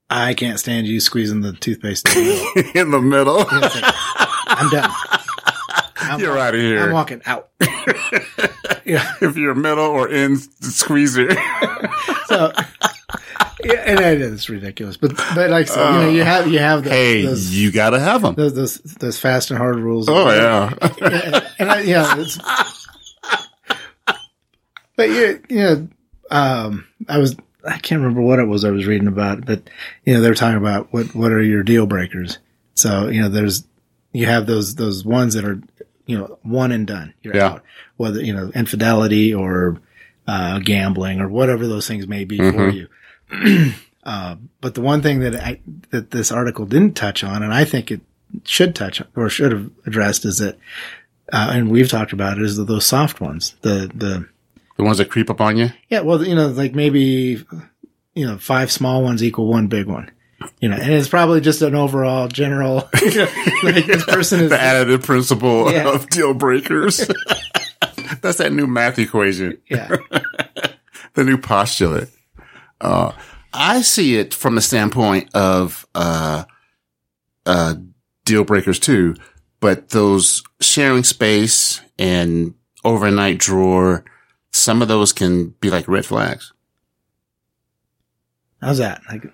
I 0.09 0.35
can't 0.35 0.59
stand 0.59 0.85
you 0.87 0.99
squeezing 0.99 1.41
the 1.41 1.53
toothpaste. 1.53 2.07
In 2.15 2.15
the 2.15 2.29
middle. 2.29 2.69
In 2.75 2.91
the 2.91 3.01
middle. 3.01 3.37
Like, 3.37 3.83
I'm 4.47 4.69
done. 4.69 4.91
I'm 6.05 6.19
You're 6.19 6.37
out 6.37 6.55
of 6.55 6.61
here. 6.61 6.83
I'm 6.83 6.91
walking 6.91 7.21
out. 7.25 7.49
yeah. 8.85 9.15
if 9.21 9.35
you're 9.37 9.55
middle 9.55 9.85
or 9.85 10.09
in 10.09 10.35
the 10.61 10.71
squeezer. 10.71 11.29
So, 12.27 12.51
yeah, 13.63 13.83
and 13.85 13.99
it 13.99 14.19
is 14.19 14.49
ridiculous, 14.49 14.97
but, 14.97 15.15
but 15.35 15.51
like, 15.51 15.67
so, 15.67 15.85
you 15.91 15.99
know, 15.99 16.09
you 16.09 16.23
have, 16.23 16.47
you 16.47 16.57
have 16.57 16.83
the, 16.83 16.89
hey, 16.89 17.23
those, 17.23 17.53
you 17.55 17.71
gotta 17.71 17.99
have 17.99 18.23
them. 18.23 18.33
those, 18.33 18.55
those, 18.55 18.77
those 18.79 19.19
fast 19.19 19.51
and 19.51 19.59
hard 19.59 19.77
rules. 19.77 20.09
Oh 20.09 20.29
yeah. 20.31 20.73
and 21.59 21.69
I, 21.69 21.81
yeah, 21.81 22.15
it's, 22.17 22.39
but 24.95 25.09
yeah, 25.09 25.33
you 25.49 25.57
know, 25.57 25.87
um, 26.31 26.87
I 27.07 27.19
was, 27.19 27.35
I 27.63 27.77
can't 27.77 28.01
remember 28.01 28.21
what 28.21 28.39
it 28.39 28.45
was 28.45 28.65
I 28.65 28.71
was 28.71 28.87
reading 28.87 29.07
about, 29.07 29.45
but 29.45 29.69
you 30.03 30.15
know, 30.15 30.21
they 30.21 30.29
were 30.29 30.35
talking 30.35 30.57
about 30.57 30.91
what, 30.91 31.13
what 31.15 31.31
are 31.31 31.41
your 31.41 31.63
deal 31.63 31.85
breakers? 31.85 32.39
So, 32.73 33.07
you 33.07 33.21
know, 33.21 33.29
there's, 33.29 33.65
you 34.13 34.25
have 34.25 34.47
those, 34.47 34.75
those 34.75 35.05
ones 35.05 35.35
that 35.35 35.45
are, 35.45 35.61
you 36.05 36.17
know, 36.17 36.37
one 36.43 36.71
and 36.71 36.85
done. 36.87 37.13
You're 37.21 37.35
Yeah. 37.35 37.47
out. 37.47 37.63
Whether, 37.97 38.21
you 38.21 38.33
know, 38.33 38.51
infidelity 38.55 39.33
or, 39.33 39.79
uh, 40.27 40.59
gambling 40.59 41.19
or 41.21 41.27
whatever 41.29 41.67
those 41.67 41.87
things 41.87 42.07
may 42.07 42.25
be 42.25 42.37
for 42.37 42.69
you. 42.69 42.87
uh, 44.03 44.35
but 44.61 44.73
the 44.75 44.81
one 44.81 45.01
thing 45.01 45.19
that 45.21 45.35
I, 45.35 45.59
that 45.91 46.11
this 46.11 46.31
article 46.31 46.65
didn't 46.65 46.95
touch 46.95 47.23
on, 47.23 47.43
and 47.43 47.53
I 47.53 47.65
think 47.65 47.91
it 47.91 48.01
should 48.43 48.75
touch 48.75 49.01
on, 49.01 49.07
or 49.15 49.29
should 49.29 49.51
have 49.51 49.69
addressed 49.85 50.25
is 50.25 50.39
that, 50.39 50.55
uh, 51.33 51.51
and 51.53 51.71
we've 51.71 51.89
talked 51.89 52.13
about 52.13 52.37
it, 52.37 52.43
is 52.43 52.57
that 52.57 52.65
those 52.65 52.85
soft 52.85 53.19
ones, 53.21 53.55
the, 53.61 53.89
the, 53.93 54.27
the 54.77 54.83
ones 54.83 54.97
that 54.99 55.09
creep 55.09 55.29
up 55.29 55.41
on 55.41 55.57
you. 55.57 55.69
yeah, 55.89 56.01
well, 56.01 56.23
you 56.25 56.35
know, 56.35 56.47
like 56.47 56.75
maybe, 56.75 57.43
you 58.13 58.25
know, 58.27 58.37
five 58.37 58.71
small 58.71 59.01
ones 59.03 59.23
equal 59.23 59.47
one 59.47 59.67
big 59.67 59.87
one. 59.87 60.11
You 60.59 60.69
know, 60.69 60.75
and 60.77 60.93
it's 60.93 61.07
probably 61.09 61.41
just 61.41 61.61
an 61.61 61.75
overall 61.75 62.27
general, 62.27 62.75
like 63.63 63.85
this 63.85 64.03
person 64.05 64.41
is, 64.41 64.49
The 64.49 64.57
additive 64.57 65.03
principle 65.03 65.71
Yeah. 65.71 65.93
of 65.93 66.09
deal 66.09 66.33
breakers. 66.33 66.97
That's 68.21 68.37
that 68.37 68.51
new 68.53 68.67
math 68.67 68.97
equation. 68.99 69.57
yeah, 69.69 69.95
the 71.13 71.23
new 71.23 71.37
postulate. 71.37 72.09
Uh, 72.81 73.11
I 73.53 73.81
see 73.81 74.17
it 74.17 74.33
from 74.33 74.55
the 74.55 74.61
standpoint 74.61 75.29
of, 75.35 75.85
uh, 75.95 76.45
uh, 77.45 77.75
deal 78.25 78.43
breakers 78.43 78.79
too, 78.79 79.15
but 79.59 79.89
those 79.89 80.43
sharing 80.61 81.03
space 81.03 81.81
and 81.99 82.53
overnight 82.83 83.37
drawer, 83.37 84.03
some 84.51 84.81
of 84.81 84.87
those 84.87 85.13
can 85.13 85.49
be 85.61 85.69
like 85.69 85.87
red 85.87 86.05
flags. 86.05 86.51
how's 88.61 88.77
that? 88.79 89.01
Like, 89.09 89.25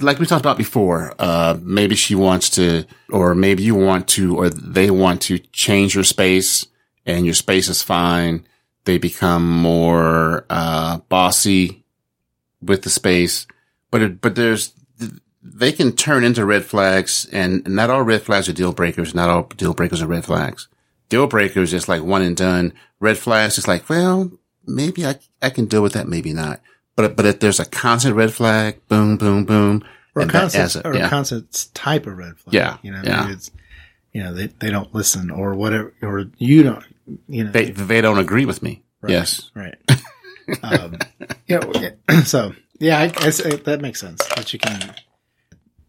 like 0.00 0.18
we 0.18 0.26
talked 0.26 0.44
about 0.44 0.58
before, 0.58 1.14
uh, 1.18 1.58
maybe 1.60 1.94
she 1.94 2.14
wants 2.14 2.50
to, 2.50 2.84
or 3.10 3.34
maybe 3.34 3.62
you 3.62 3.74
want 3.74 4.08
to, 4.08 4.36
or 4.36 4.48
they 4.48 4.90
want 4.90 5.22
to 5.22 5.38
change 5.38 5.94
your 5.94 6.04
space 6.04 6.66
and 7.04 7.24
your 7.24 7.34
space 7.34 7.68
is 7.68 7.82
fine. 7.82 8.46
They 8.84 8.98
become 8.98 9.48
more, 9.48 10.46
uh, 10.48 10.98
bossy 11.08 11.84
with 12.60 12.82
the 12.82 12.90
space, 12.90 13.46
but 13.90 14.02
it, 14.02 14.20
but 14.20 14.34
there's, 14.34 14.72
they 15.42 15.72
can 15.72 15.92
turn 15.92 16.24
into 16.24 16.44
red 16.44 16.64
flags 16.64 17.26
and 17.32 17.66
not 17.68 17.90
all 17.90 18.02
red 18.02 18.22
flags 18.22 18.48
are 18.48 18.52
deal 18.52 18.72
breakers. 18.72 19.14
Not 19.14 19.28
all 19.28 19.42
deal 19.42 19.74
breakers 19.74 20.00
are 20.00 20.06
red 20.06 20.24
flags. 20.24 20.68
Deal 21.08 21.26
breakers 21.26 21.74
is 21.74 21.88
like 21.88 22.02
one 22.02 22.22
and 22.22 22.36
done. 22.36 22.72
Red 23.00 23.18
flags 23.18 23.58
is 23.58 23.68
like, 23.68 23.88
well, 23.88 24.30
maybe 24.64 25.04
I, 25.04 25.18
I 25.42 25.50
can 25.50 25.66
deal 25.66 25.82
with 25.82 25.92
that. 25.94 26.08
Maybe 26.08 26.32
not. 26.32 26.60
But, 26.96 27.16
but 27.16 27.24
if 27.26 27.40
there's 27.40 27.60
a 27.60 27.64
constant 27.64 28.16
red 28.16 28.32
flag, 28.34 28.86
boom, 28.88 29.16
boom, 29.16 29.44
boom. 29.44 29.82
or 30.14 30.22
a 30.22 30.26
constant, 30.28 30.84
or 30.84 30.94
yeah. 30.94 31.06
a 31.06 31.10
constant 31.10 31.68
type 31.74 32.06
of 32.06 32.16
red 32.18 32.38
flag. 32.38 32.54
Yeah, 32.54 32.76
You 32.82 32.92
know, 32.92 33.00
yeah. 33.02 33.30
it's, 33.32 33.50
you 34.12 34.22
know, 34.22 34.34
they, 34.34 34.48
they 34.48 34.70
don't 34.70 34.94
listen 34.94 35.30
or 35.30 35.54
whatever, 35.54 35.94
or 36.02 36.26
you 36.36 36.62
don't, 36.62 36.84
you 37.28 37.44
know, 37.44 37.50
They, 37.50 37.70
they 37.70 38.00
don't 38.02 38.18
agree 38.18 38.44
with 38.44 38.62
me. 38.62 38.82
Yes. 39.06 39.50
Right. 39.54 39.74
um, 40.62 40.98
you 41.46 41.58
know, 42.08 42.20
so 42.24 42.52
yeah, 42.78 42.98
I, 42.98 43.12
I 43.16 43.30
say 43.30 43.56
that 43.56 43.80
makes 43.80 44.00
sense 44.00 44.24
that 44.36 44.52
you 44.52 44.58
can, 44.58 44.94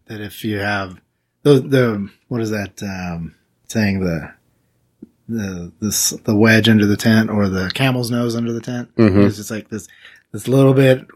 that 0.06 0.20
if 0.20 0.42
you 0.44 0.58
have 0.58 1.00
the, 1.42 1.60
the, 1.60 2.10
what 2.28 2.40
is 2.40 2.50
that, 2.50 2.82
um, 2.82 3.34
saying 3.68 4.00
the, 4.00 4.32
the, 5.28 5.72
this, 5.80 6.10
the 6.10 6.34
wedge 6.34 6.68
under 6.68 6.86
the 6.86 6.96
tent 6.96 7.30
or 7.30 7.48
the 7.48 7.70
camel's 7.74 8.10
nose 8.10 8.34
under 8.36 8.52
the 8.52 8.60
tent. 8.60 8.94
Mhm. 8.96 9.26
It's 9.26 9.36
just 9.36 9.50
like 9.50 9.68
this, 9.68 9.86
this 10.34 10.48
little 10.48 10.74
bit, 10.74 11.06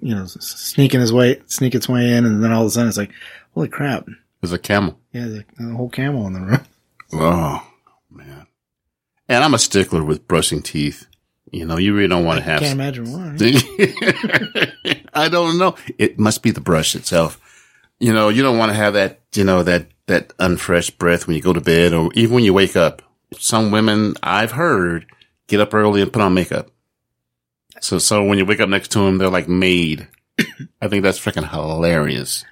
you 0.00 0.14
know, 0.14 0.26
sneaking 0.26 1.00
his 1.00 1.12
way, 1.12 1.42
sneak 1.46 1.74
its 1.74 1.88
way 1.88 2.12
in. 2.14 2.24
And 2.24 2.42
then 2.42 2.52
all 2.52 2.62
of 2.62 2.68
a 2.68 2.70
sudden 2.70 2.88
it's 2.88 2.96
like, 2.96 3.10
holy 3.52 3.66
crap. 3.66 4.06
There's 4.40 4.52
a 4.52 4.60
camel. 4.60 4.96
Yeah, 5.12 5.24
the, 5.24 5.44
the 5.58 5.74
whole 5.74 5.90
camel 5.90 6.28
in 6.28 6.32
the 6.34 6.40
room. 6.40 6.60
Oh, 7.12 7.66
man. 8.08 8.46
And 9.28 9.42
I'm 9.42 9.54
a 9.54 9.58
stickler 9.58 10.04
with 10.04 10.28
brushing 10.28 10.62
teeth. 10.62 11.08
You 11.50 11.64
know, 11.64 11.76
you 11.76 11.92
really 11.92 12.06
don't 12.06 12.24
want 12.24 12.38
to 12.38 12.44
have. 12.44 12.60
Can't 12.60 12.74
imagine 12.74 13.10
why. 13.10 13.36
I 15.12 15.28
don't 15.28 15.58
know. 15.58 15.74
It 15.98 16.20
must 16.20 16.44
be 16.44 16.52
the 16.52 16.60
brush 16.60 16.94
itself. 16.94 17.40
You 17.98 18.12
know, 18.12 18.28
you 18.28 18.44
don't 18.44 18.58
want 18.58 18.70
to 18.70 18.76
have 18.76 18.94
that, 18.94 19.18
you 19.34 19.42
know, 19.42 19.64
that, 19.64 19.88
that 20.06 20.28
unfresh 20.38 20.96
breath 20.98 21.26
when 21.26 21.34
you 21.34 21.42
go 21.42 21.52
to 21.52 21.60
bed 21.60 21.92
or 21.92 22.12
even 22.14 22.36
when 22.36 22.44
you 22.44 22.54
wake 22.54 22.76
up. 22.76 23.02
Some 23.36 23.72
women 23.72 24.14
I've 24.22 24.52
heard 24.52 25.06
get 25.48 25.58
up 25.58 25.74
early 25.74 26.02
and 26.02 26.12
put 26.12 26.22
on 26.22 26.32
makeup. 26.32 26.70
So, 27.80 27.98
so 27.98 28.24
when 28.24 28.38
you 28.38 28.44
wake 28.46 28.60
up 28.60 28.68
next 28.68 28.88
to 28.92 28.98
them, 29.00 29.18
they're 29.18 29.28
like 29.30 29.48
made. 29.48 30.06
I 30.82 30.88
think 30.88 31.02
that's 31.02 31.18
freaking 31.18 31.48
hilarious. 31.48 32.44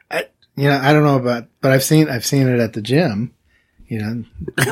You 0.57 0.69
know, 0.69 0.79
I 0.83 0.93
don't 0.93 1.05
know 1.05 1.17
about, 1.17 1.47
but 1.61 1.71
I've 1.73 1.85
seen, 1.85 2.09
I've 2.09 2.27
seen 2.27 2.49
it 2.49 2.59
at 2.59 2.73
the 2.73 2.83
gym, 2.83 3.33
you 3.87 3.99
know, 4.01 4.25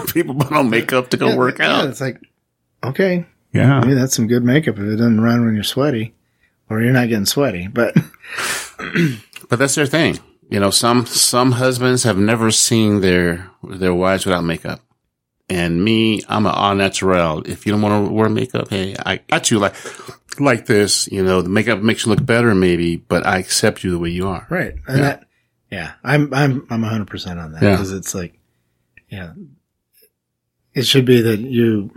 People 0.12 0.34
put 0.34 0.52
on 0.52 0.68
makeup 0.68 1.10
to 1.10 1.16
go 1.16 1.28
Yeah, 1.28 1.36
work 1.36 1.58
yeah, 1.60 1.76
out. 1.78 1.88
it's 1.88 2.00
like, 2.00 2.20
okay, 2.84 3.24
Yeah. 3.52 3.80
maybe 3.80 3.94
that's 3.94 4.16
some 4.16 4.26
good 4.26 4.42
makeup 4.44 4.74
if 4.76 4.80
it 4.82 4.96
doesn't 4.96 5.20
run 5.20 5.44
when 5.44 5.54
you're 5.54 5.62
sweaty, 5.62 6.14
or 6.68 6.80
you're 6.82 6.92
not 6.92 7.08
getting 7.08 7.24
sweaty. 7.26 7.68
But 7.68 7.94
But 9.48 9.58
that's 9.60 9.74
their 9.76 9.86
thing. 9.86 10.18
You 10.50 10.60
know, 10.60 10.70
some, 10.70 11.06
some 11.06 11.52
husbands 11.52 12.02
have 12.04 12.18
never 12.18 12.50
seen 12.50 13.00
their, 13.00 13.50
their 13.62 13.94
wives 13.94 14.26
without 14.26 14.44
makeup. 14.44 14.80
And 15.48 15.84
me, 15.84 16.22
I'm 16.28 16.44
an 16.46 16.52
all 16.52 16.74
natural. 16.74 17.42
If 17.46 17.66
you 17.66 17.72
don't 17.72 17.82
want 17.82 18.06
to 18.08 18.12
wear 18.12 18.28
makeup, 18.28 18.68
hey, 18.68 18.96
I 19.04 19.18
got 19.18 19.50
you 19.50 19.60
like, 19.60 19.74
like 20.40 20.66
this, 20.66 21.06
you 21.12 21.22
know, 21.22 21.40
the 21.40 21.48
makeup 21.48 21.80
makes 21.80 22.04
you 22.04 22.10
look 22.10 22.24
better 22.26 22.52
maybe, 22.54 22.96
but 22.96 23.24
I 23.24 23.38
accept 23.38 23.84
you 23.84 23.92
the 23.92 23.98
way 23.98 24.10
you 24.10 24.26
are. 24.26 24.46
right, 24.50 24.74
and 24.88 24.98
Yeah. 24.98 25.02
that, 25.04 25.24
yeah, 25.70 25.92
I'm 26.02 26.34
I'm 26.34 26.66
I'm 26.68 26.82
100 26.82 27.06
percent 27.06 27.38
on 27.38 27.52
that 27.52 27.62
Yeah. 27.62 27.70
because 27.72 27.92
it's 27.92 28.12
like, 28.14 28.38
yeah, 29.08 29.34
it 30.74 30.84
should 30.84 31.04
be 31.04 31.20
that 31.22 31.38
you, 31.38 31.92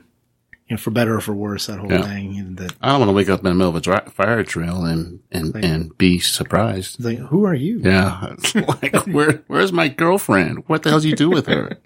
you 0.68 0.75
know, 0.75 0.77
for 0.77 0.91
better 0.91 1.15
or 1.15 1.22
for 1.22 1.34
worse, 1.34 1.65
that 1.68 1.79
whole 1.79 1.91
Yeah. 1.91 2.03
thing. 2.03 2.56
That 2.56 2.74
I 2.82 2.89
don't 2.89 3.00
want 3.00 3.10
to 3.10 3.13
wake 3.13 3.29
up 3.29 3.39
in 3.39 3.46
the 3.46 3.53
middle 3.56 3.70
of 3.70 3.75
a 3.75 3.82
dry, 3.82 4.01
fire 4.10 4.44
drill 4.44 4.86
and 4.86 5.22
and 5.32 5.56
Like- 5.56 5.65
and 5.65 5.98
be 5.98 6.20
surprised. 6.20 7.03
like, 7.03 7.18
who 7.18 7.46
are 7.46 7.56
you? 7.56 7.82
Yeah, 7.84 8.36
like 8.56 8.96
where 9.08 9.41
where's 9.48 9.74
my 9.74 9.88
girlfriend? 9.88 10.65
What 10.68 10.84
the 10.84 10.91
hell 10.91 11.00
did 11.00 11.10
you 11.10 11.15
do 11.15 11.32
with 11.32 11.48
her? 11.48 11.77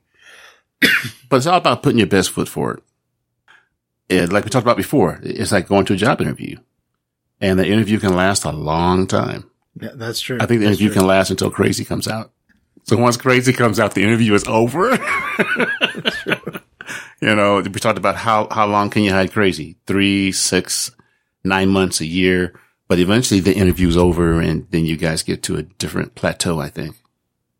but 1.33 1.37
it's 1.37 1.47
all 1.47 1.57
about 1.57 1.81
putting 1.81 1.97
your 1.97 2.05
best 2.05 2.29
foot 2.29 2.47
forward. 2.47 2.79
And 4.07 4.31
like 4.31 4.43
we 4.43 4.51
talked 4.51 4.67
about 4.67 4.77
before, 4.77 5.19
it's 5.23 5.51
like 5.51 5.67
going 5.67 5.83
to 5.85 5.93
a 5.93 5.95
job 5.95 6.21
interview, 6.21 6.57
and 7.41 7.57
the 7.57 7.65
interview 7.65 7.97
can 7.97 8.15
last 8.15 8.45
a 8.45 8.51
long 8.51 9.07
time. 9.07 9.49
Yeah, 9.81 9.93
that's 9.95 10.19
true. 10.19 10.37
I 10.39 10.45
think 10.45 10.59
the 10.59 10.67
That's 10.67 10.79
interview 10.79 10.89
true. 10.89 10.97
can 10.99 11.07
last 11.07 11.31
until 11.31 11.49
crazy 11.49 11.85
comes 11.85 12.07
out. 12.07 12.31
So 12.83 12.97
once 12.97 13.17
crazy 13.17 13.51
comes 13.51 13.79
out, 13.79 13.95
the 13.95 14.03
interview 14.03 14.35
is 14.35 14.43
over. 14.47 14.91
you 17.19 17.33
know, 17.33 17.61
we 17.61 17.79
talked 17.79 17.97
about 17.97 18.17
how, 18.17 18.47
how 18.51 18.67
long 18.67 18.91
can 18.91 19.01
you 19.01 19.09
hide 19.11 19.31
crazy? 19.31 19.77
Three, 19.87 20.31
six, 20.31 20.91
nine 21.43 21.69
months, 21.69 21.99
a 21.99 22.05
year. 22.05 22.53
But 22.87 22.99
eventually 22.99 23.39
the 23.39 23.55
interview's 23.55 23.97
over 23.97 24.39
and 24.39 24.67
then 24.69 24.85
you 24.85 24.97
guys 24.97 25.23
get 25.23 25.41
to 25.43 25.55
a 25.55 25.63
different 25.63 26.13
plateau, 26.13 26.59
I 26.59 26.69
think. 26.69 26.95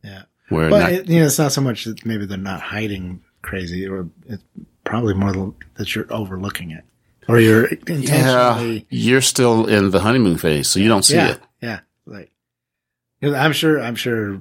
Yeah. 0.04 0.26
Where 0.50 0.70
But 0.70 0.80
not, 0.80 0.92
it, 0.92 1.10
you 1.10 1.22
know, 1.22 1.26
it's 1.26 1.40
not 1.40 1.54
so 1.54 1.62
much 1.62 1.86
that 1.86 2.06
maybe 2.06 2.28
they're 2.28 2.38
not 2.38 2.62
hiding 2.62 3.24
crazy, 3.44 3.88
or 3.88 4.10
it's 4.26 4.44
probably 4.84 5.14
more 5.14 5.54
that 5.76 5.94
you're 5.96 6.12
overlooking 6.12 6.72
it, 6.72 6.84
or 7.28 7.40
you're 7.40 7.68
yeah, 7.88 8.80
you're 8.90 9.22
still 9.22 9.68
in 9.68 9.92
the 9.92 10.00
honeymoon 10.00 10.38
phase, 10.38 10.68
so 10.68 10.80
you 10.80 10.88
don't 10.90 11.04
see 11.04 11.16
Yeah, 11.16 11.32
it. 11.34 11.40
yeah. 11.62 11.80
Like, 12.06 12.32
I'm 13.22 13.54
sure. 13.54 13.80
I'm 13.80 13.96
sure. 13.96 14.40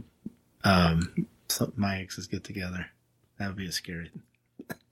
Um, 0.65 1.27
some, 1.49 1.73
my 1.77 1.99
exes 1.99 2.27
get 2.29 2.45
together. 2.45 2.87
That 3.39 3.49
would 3.49 3.57
be 3.57 3.67
a 3.67 3.73
scary 3.73 4.11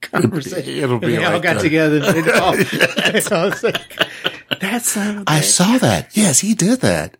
conversation. 0.01 0.73
It'll 0.83 0.99
be 0.99 1.15
they 1.15 1.23
all 1.23 1.33
like 1.33 1.41
got 1.43 1.55
that. 1.55 1.61
together. 1.61 2.01
And 2.05 2.29
all, 2.41 2.53
so 2.53 2.61
it's 3.47 3.63
like, 3.63 3.97
that's 4.59 4.95
not. 4.95 5.23
I 5.27 5.41
saw 5.41 5.77
that. 5.79 6.15
Yes, 6.15 6.39
he 6.39 6.53
did 6.53 6.81
that. 6.81 7.17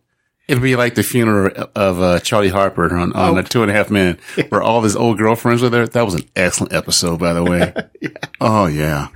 It'd 0.48 0.62
be 0.62 0.76
like 0.76 0.94
the 0.96 1.02
funeral 1.02 1.68
of 1.74 2.00
uh, 2.02 2.18
Charlie 2.20 2.48
Harper 2.48 2.94
on, 2.96 3.12
on 3.12 3.30
Oh. 3.30 3.34
the 3.34 3.42
Two 3.48 3.62
and 3.62 3.70
a 3.70 3.74
Half 3.74 3.90
Men, 3.90 4.18
where 4.48 4.60
all 4.62 4.82
his 4.82 4.96
old 4.96 5.16
girlfriends 5.18 5.62
were 5.62 5.68
there. 5.68 5.86
That 5.86 6.04
was 6.04 6.14
an 6.14 6.28
excellent 6.36 6.72
episode, 6.72 7.18
by 7.20 7.32
the 7.32 7.44
way. 7.44 7.72
Oh 8.40 8.66
yeah. 8.66 9.08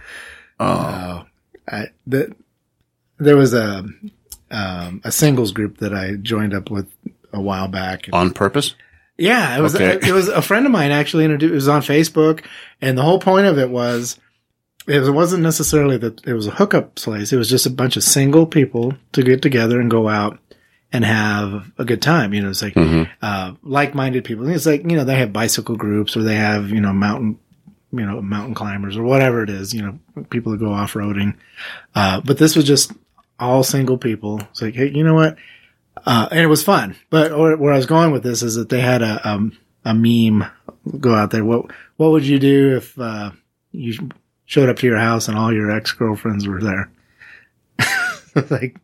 Oh, 0.61 0.67
Oh, 0.67 1.27
I, 1.69 1.89
the, 2.07 2.35
there 3.19 3.37
was 3.37 3.53
a 3.55 3.85
um, 4.51 5.01
a 5.05 5.11
singles 5.11 5.51
group 5.53 5.79
that 5.79 5.93
I 5.93 6.15
joined 6.15 6.55
up 6.55 6.71
with 6.71 6.87
a 7.33 7.41
while 7.41 7.67
back. 7.69 8.09
on 8.13 8.33
purpose. 8.33 8.75
Yeah, 9.19 9.59
it 9.59 9.63
was 9.63 9.75
Okay. 9.75 9.99
it 10.09 10.13
was 10.13 10.29
a 10.29 10.43
friend 10.43 10.65
of 10.67 10.71
mine 10.73 10.93
actually 10.93 11.25
introduced. 11.25 11.51
It 11.51 11.55
was 11.55 11.69
on 11.69 11.83
Facebook, 11.83 12.45
and 12.81 12.97
the 12.97 13.03
whole 13.03 13.19
point 13.19 13.47
of 13.47 13.59
it 13.59 13.71
was- 13.71 14.19
it 14.87 15.13
wasn't 15.13 15.43
necessarily 15.43 15.97
that 15.97 16.25
it 16.25 16.35
was 16.35 16.47
a 16.47 16.53
hookup 16.53 16.95
place. 16.95 17.33
It 17.33 17.37
was 17.39 17.51
just 17.51 17.67
a 17.67 17.71
bunch 17.71 17.97
of 17.97 18.05
single 18.05 18.47
people 18.47 18.95
to 19.13 19.25
get 19.25 19.43
together 19.43 19.81
and 19.81 19.91
go 19.91 20.09
out 20.09 20.39
and 20.93 21.05
have 21.05 21.71
a 21.79 21.85
good 21.85 22.01
time. 22.03 22.33
You 22.35 22.43
know, 22.43 22.51
it's 22.51 22.63
like 22.63 22.75
Mhm. 22.75 23.09
uh, 23.23 23.53
like-minded 23.63 24.25
people. 24.25 24.49
It's 24.49 24.67
like 24.67 24.83
you 24.83 24.97
know 24.97 25.05
they 25.05 25.17
have 25.19 25.33
bicycle 25.33 25.77
groups 25.77 26.17
or 26.17 26.23
they 26.23 26.37
have 26.37 26.71
you 26.71 26.81
know 26.81 26.93
mountain 26.93 27.39
you 27.93 28.05
know 28.07 28.21
mountain 28.23 28.55
climbers 28.55 28.97
or 28.97 29.03
whatever 29.03 29.43
it 29.43 29.51
is. 29.51 29.75
You 29.75 29.83
know, 30.15 30.25
people 30.31 30.53
that 30.53 30.59
go 30.59 30.73
off 30.73 30.95
roading. 30.95 31.35
Uh, 31.95 32.21
but 32.21 32.39
this 32.39 32.55
was 32.57 32.65
just 32.65 32.93
all 33.39 33.63
single 33.63 33.99
people. 33.99 34.41
It's 34.51 34.63
like, 34.63 34.75
hey, 34.75 34.91
you 34.91 35.05
know 35.05 35.15
what? 35.15 35.37
Uh, 36.07 36.29
and 36.31 36.41
it 36.41 36.47
was 36.47 36.63
fun. 36.63 36.95
But 37.11 37.37
where, 37.37 37.57
where 37.57 37.73
I 37.73 37.77
was 37.77 37.87
going 37.87 38.13
with 38.13 38.23
this 38.23 38.43
is 38.43 38.55
that 38.55 38.69
they 38.69 38.81
had 38.81 39.03
a 39.03 39.29
um, 39.29 39.57
a 39.85 39.93
meme 39.95 40.45
go 41.01 41.15
out 41.15 41.31
there. 41.31 41.45
What 41.45 41.67
what 41.97 42.13
would 42.13 42.25
you 42.25 42.39
do 42.39 42.77
if 42.77 42.99
uh, 42.99 43.33
you 43.73 44.09
showed 44.45 44.69
up 44.69 44.77
to 44.79 44.87
your 44.87 44.99
house 44.99 45.27
and 45.29 45.37
all 45.37 45.53
your 45.53 45.71
ex 45.71 45.93
girlfriends 45.93 46.47
were 46.47 46.63
there? 46.63 46.91
like, 48.51 48.77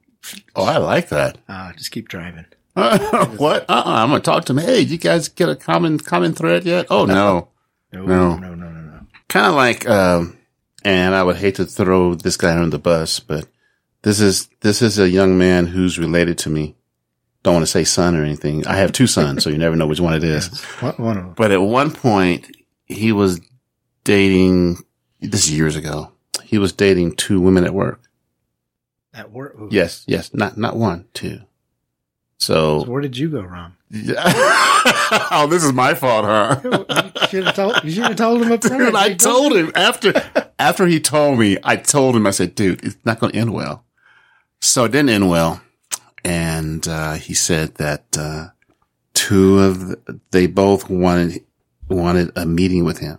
Oh, 0.54 0.64
I 0.64 0.76
like 0.78 1.08
that. 1.08 1.38
uh, 1.48 1.72
just 1.72 1.90
keep 1.90 2.08
driving. 2.08 2.44
what? 2.74 3.66
Uh-uh. 3.68 3.82
I'm 3.84 4.08
gonna 4.10 4.20
talk 4.20 4.44
to 4.46 4.52
him. 4.52 4.58
Hey, 4.58 4.80
you 4.80 4.96
guys 4.98 5.28
get 5.28 5.48
a 5.48 5.56
common 5.56 5.98
common 5.98 6.32
thread 6.34 6.64
yet? 6.64 6.86
Oh 6.90 7.04
no. 7.04 7.48
No, 7.92 8.06
No. 8.06 8.36
no, 8.36 8.54
no, 8.54 8.70
no, 8.70 8.80
no. 8.80 9.00
kind 9.28 9.46
of 9.46 9.54
like, 9.54 9.86
um, 9.86 10.38
and 10.82 11.14
I 11.14 11.22
would 11.22 11.36
hate 11.36 11.56
to 11.56 11.66
throw 11.66 12.14
this 12.14 12.38
guy 12.38 12.54
under 12.56 12.70
the 12.70 12.78
bus, 12.78 13.20
but 13.20 13.46
this 14.02 14.20
is 14.20 14.48
this 14.60 14.80
is 14.80 14.98
a 14.98 15.10
young 15.10 15.36
man 15.36 15.66
who's 15.66 15.98
related 15.98 16.38
to 16.38 16.50
me. 16.50 16.74
Don't 17.42 17.54
want 17.54 17.64
to 17.66 17.70
say 17.70 17.84
son 17.84 18.16
or 18.16 18.24
anything. 18.24 18.66
I 18.66 18.76
have 18.76 18.92
two 18.92 19.06
sons, 19.08 19.42
so 19.44 19.50
you 19.50 19.58
never 19.58 19.76
know 19.76 19.86
which 19.86 20.00
one 20.00 20.14
it 20.14 20.24
is. 20.24 20.60
One, 20.80 20.94
one 20.94 21.16
of 21.18 21.24
them. 21.24 21.34
But 21.34 21.50
at 21.50 21.60
one 21.60 21.90
point, 21.90 22.46
he 22.86 23.10
was 23.12 23.40
dating. 24.04 24.78
This 25.20 25.44
is 25.44 25.56
years 25.56 25.76
ago. 25.76 26.12
He 26.44 26.58
was 26.58 26.72
dating 26.72 27.16
two 27.16 27.40
women 27.40 27.64
at 27.64 27.74
work. 27.74 28.00
At 29.14 29.30
work. 29.30 29.56
ooh. 29.60 29.68
Yes, 29.70 30.04
yes, 30.06 30.32
not 30.32 30.56
not 30.56 30.76
one, 30.76 31.06
two. 31.12 31.40
So 32.38 32.80
So, 32.84 32.90
where 32.90 33.00
did 33.00 33.16
you 33.16 33.28
go 33.28 33.42
wrong? 33.42 33.74
oh, 33.94 35.46
this 35.50 35.62
is 35.62 35.72
my 35.72 35.94
fault, 35.94 36.24
huh? 36.24 36.60
you 37.22 37.28
should 37.28 37.44
have 37.44 37.54
told. 37.54 37.84
You 37.84 37.90
should 37.90 38.04
have 38.04 38.16
told 38.16 38.42
him 38.42 38.52
up 38.52 38.62
front. 38.62 38.82
Dude, 38.82 38.94
I 38.94 39.14
told 39.14 39.54
him 39.54 39.70
after 39.74 40.12
after 40.62 40.86
he 40.86 41.00
told 41.00 41.38
me, 41.38 41.58
I 41.64 41.76
told 41.76 42.14
him, 42.14 42.26
I 42.26 42.30
said, 42.30 42.54
dude, 42.54 42.84
it's 42.84 42.96
not 43.04 43.18
going 43.18 43.32
to 43.32 43.38
end 43.38 43.52
well. 43.52 43.84
So 44.60 44.84
it 44.84 44.92
didn't 44.92 45.10
end 45.10 45.28
well. 45.28 45.60
And, 46.24 46.86
uh, 46.86 47.14
he 47.14 47.34
said 47.34 47.74
that, 47.76 48.16
uh, 48.16 48.48
two 49.12 49.58
of, 49.58 49.88
the, 49.88 50.20
they 50.30 50.46
both 50.46 50.88
wanted, 50.88 51.44
wanted 51.88 52.30
a 52.36 52.46
meeting 52.46 52.84
with 52.84 52.98
him. 52.98 53.18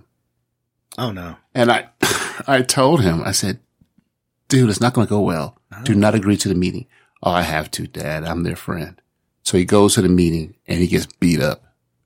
Oh 0.98 1.12
no. 1.12 1.36
And 1.54 1.70
I, 1.70 1.90
I 2.48 2.62
told 2.62 3.02
him, 3.02 3.22
I 3.24 3.32
said, 3.32 3.60
dude, 4.54 4.70
it's 4.70 4.80
not 4.82 4.94
going 4.94 5.08
to 5.08 5.10
go 5.10 5.20
well. 5.22 5.58
Do 5.84 5.96
not 5.96 6.14
agree 6.14 6.38
to 6.38 6.48
the 6.48 6.54
meeting. 6.54 6.86
Oh, 7.24 7.32
I 7.32 7.42
have 7.42 7.72
to, 7.72 7.88
dad. 7.88 8.24
I'm 8.24 8.44
their 8.44 8.56
friend. 8.56 9.02
So 9.42 9.58
he 9.58 9.66
goes 9.66 9.96
to 9.96 10.02
the 10.04 10.10
meeting 10.10 10.54
and 10.68 10.80
he 10.80 10.86
gets 10.88 11.08
beat 11.20 11.42
up, 11.42 11.64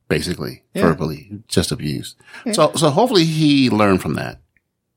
basically, 0.07 0.63
Yeah. 0.73 0.83
verbally, 0.83 1.39
just 1.49 1.71
abused. 1.73 2.15
So, 2.53 2.71
so 2.75 2.89
hopefully 2.89 3.25
he 3.25 3.69
learned 3.69 4.01
from 4.01 4.13
that. 4.13 4.39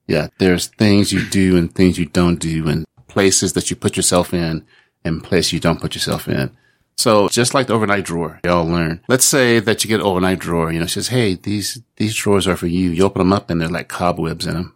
Yeah. 0.06 0.28
There's 0.38 0.68
things 0.68 1.12
you 1.12 1.26
do 1.28 1.56
and 1.56 1.74
things 1.74 1.98
you 1.98 2.06
don't 2.06 2.36
do 2.38 2.68
and 2.68 2.84
places 3.08 3.54
that 3.54 3.68
you 3.68 3.74
put 3.76 3.96
yourself 3.96 4.32
in 4.32 4.64
and 5.04 5.24
places 5.24 5.52
you 5.52 5.58
don't 5.60 5.80
put 5.80 5.94
yourself 5.96 6.28
in. 6.28 6.56
So 6.96 7.28
just 7.28 7.52
like 7.54 7.66
the 7.66 7.72
overnight 7.74 8.04
drawer, 8.04 8.38
y'all 8.44 8.64
learn. 8.64 9.00
Let's 9.08 9.24
say 9.24 9.58
that 9.58 9.82
you 9.82 9.88
get 9.88 10.00
an 10.00 10.06
overnight 10.06 10.38
drawer, 10.38 10.70
you 10.70 10.78
know, 10.78 10.86
says, 10.86 11.08
Hey, 11.08 11.34
these, 11.34 11.82
these 11.96 12.14
drawers 12.14 12.46
are 12.46 12.56
for 12.56 12.66
you. 12.68 12.90
You 12.90 13.04
open 13.04 13.20
them 13.20 13.32
up 13.32 13.50
and 13.50 13.60
they're 13.60 13.68
like 13.68 13.88
cobwebs 13.88 14.46
in 14.46 14.54
them. 14.54 14.74